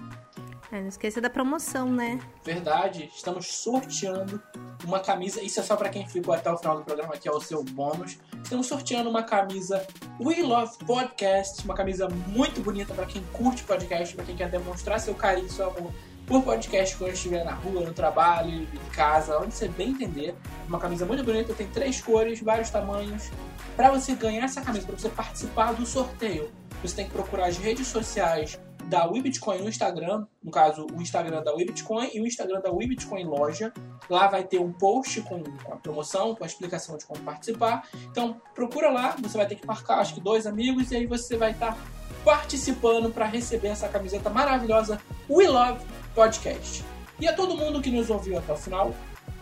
É, 0.72 0.80
não 0.80 0.88
esqueça 0.88 1.20
da 1.20 1.30
promoção, 1.30 1.92
né? 1.92 2.18
Verdade, 2.46 3.12
estamos 3.14 3.48
sorteando 3.48 4.42
uma 4.86 5.02
camisa. 5.02 5.42
Isso 5.42 5.60
é 5.60 5.64
só 5.64 5.76
para 5.76 5.90
quem 5.90 6.08
ficou 6.08 6.34
até 6.34 6.50
o 6.50 6.58
final 6.58 6.78
do 6.78 6.84
programa, 6.86 7.18
que 7.18 7.28
é 7.28 7.32
o 7.32 7.42
seu 7.42 7.62
bônus. 7.62 8.18
Estamos 8.42 8.68
sorteando 8.68 9.10
uma 9.10 9.22
camisa 9.22 9.86
We 10.18 10.42
Love 10.42 10.78
Podcast, 10.86 11.66
uma 11.66 11.76
camisa 11.76 12.08
muito 12.28 12.62
bonita 12.62 12.94
para 12.94 13.06
quem 13.06 13.22
curte 13.34 13.64
podcast, 13.64 14.16
para 14.16 14.24
quem 14.24 14.36
quer 14.38 14.50
demonstrar 14.50 14.98
seu 15.02 15.14
carinho, 15.14 15.50
seu 15.50 15.68
amor 15.68 15.92
por 16.26 16.44
podcast 16.44 16.96
quando 16.96 17.12
estiver 17.12 17.44
na 17.44 17.54
rua, 17.54 17.82
no 17.82 17.94
trabalho, 17.94 18.50
em 18.50 18.90
casa, 18.94 19.38
onde 19.40 19.54
você 19.54 19.68
bem 19.68 19.90
entender. 19.90 20.34
Uma 20.70 20.80
camisa 20.80 21.06
muito 21.06 21.22
bonita, 21.26 21.54
tem 21.54 21.68
três 21.68 22.00
cores, 22.00 22.40
vários 22.40 22.70
tamanhos. 22.70 23.30
Para 23.76 23.92
você 23.92 24.16
ganhar 24.16 24.46
essa 24.46 24.62
camisa, 24.62 24.88
para 24.88 24.96
você 24.96 25.10
participar 25.10 25.74
do 25.74 25.86
sorteio, 25.86 26.50
você 26.82 26.96
tem 26.96 27.06
que 27.06 27.12
procurar 27.12 27.48
as 27.48 27.58
redes 27.58 27.88
sociais 27.88 28.58
da 28.88 29.06
WeBitcoin 29.06 29.60
no 29.60 29.70
Instagram, 29.70 30.26
no 30.44 30.52
caso, 30.52 30.88
o 30.94 31.02
Instagram 31.02 31.44
da 31.44 31.54
WeBitcoin 31.54 32.10
e 32.14 32.22
o 32.22 32.28
Instagram 32.28 32.62
da 32.62 32.72
WeBitcoin 32.72 33.26
Loja. 33.26 33.74
Lá 34.10 34.28
vai 34.28 34.44
ter 34.44 34.60
um 34.60 34.72
post 34.72 35.22
com, 35.22 35.44
a 35.72 35.78
promoção, 35.78 36.36
com 36.36 36.44
a 36.44 36.48
explicação 36.48 36.98
de 36.98 37.06
como 37.06 37.22
participar. 37.22 37.88
Então, 38.10 38.42
procura 38.54 38.90
lá, 38.92 39.16
você 39.22 39.38
vai 39.38 39.48
ter 39.48 39.56
que 39.56 39.66
marcar, 39.66 40.00
acho 40.00 40.14
que 40.14 40.22
dois 40.22 40.46
amigos, 40.46 40.92
e 40.92 40.98
aí 40.98 41.06
você 41.06 41.38
vai 41.38 41.52
estar 41.52 41.78
participando 42.24 43.12
para 43.12 43.26
receber 43.26 43.70
essa 43.70 43.88
camiseta 43.88 44.30
maravilhosa 44.30 45.02
We 45.30 45.48
Love 45.48 45.84
Podcast. 46.14 46.84
E 47.20 47.28
a 47.28 47.34
todo 47.34 47.56
mundo 47.56 47.82
que 47.82 47.92
nos 47.92 48.10
ouviu 48.10 48.38
até 48.38 48.54
o 48.54 48.58
final, 48.58 48.94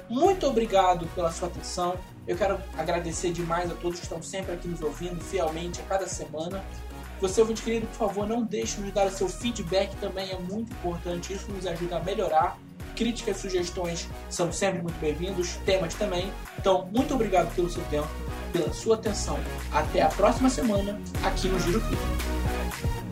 muito 0.10 0.48
obrigado 0.48 1.08
pela 1.16 1.32
sua 1.32 1.48
atenção. 1.48 1.96
Eu 2.28 2.38
quero 2.38 2.60
agradecer 2.78 3.32
demais 3.32 3.72
a 3.72 3.76
todos 3.76 4.00
que 4.00 4.06
estão 4.06 4.22
sempre 4.22 4.54
aqui 4.54 4.68
nos 4.68 4.82
ouvindo 4.82 5.20
fielmente 5.20 5.82
a 5.82 5.84
cada 5.86 6.08
semana. 6.08 6.64
Você, 7.20 7.42
ouvinte 7.42 7.62
querido, 7.62 7.86
por 7.88 7.96
favor, 7.96 8.28
não 8.28 8.44
deixe 8.44 8.82
de 8.82 8.92
dar 8.92 9.08
o 9.08 9.12
seu 9.12 9.28
feedback 9.28 9.94
também, 9.98 10.32
é 10.32 10.40
muito 10.40 10.72
importante, 10.72 11.34
isso 11.34 11.52
nos 11.52 11.68
ajuda 11.68 11.98
a 11.98 12.00
melhorar. 12.04 12.58
Críticas 12.96 13.38
sugestões 13.38 14.08
são 14.30 14.52
sempre 14.52 14.82
muito 14.82 14.98
bem-vindos, 15.00 15.56
temas 15.66 15.94
também. 15.94 16.32
Então, 16.58 16.88
muito 16.94 17.14
obrigado 17.14 17.54
pelo 17.54 17.70
seu 17.70 17.84
tempo, 17.86 18.08
pela 18.54 18.74
sua 18.74 18.96
atenção. 18.96 19.38
Até 19.72 20.02
a 20.02 20.08
próxima 20.08 20.50
semana 20.50 21.00
aqui 21.24 21.48
no 21.50 21.60
Giro 21.60 21.82
Clipe. 21.82 23.09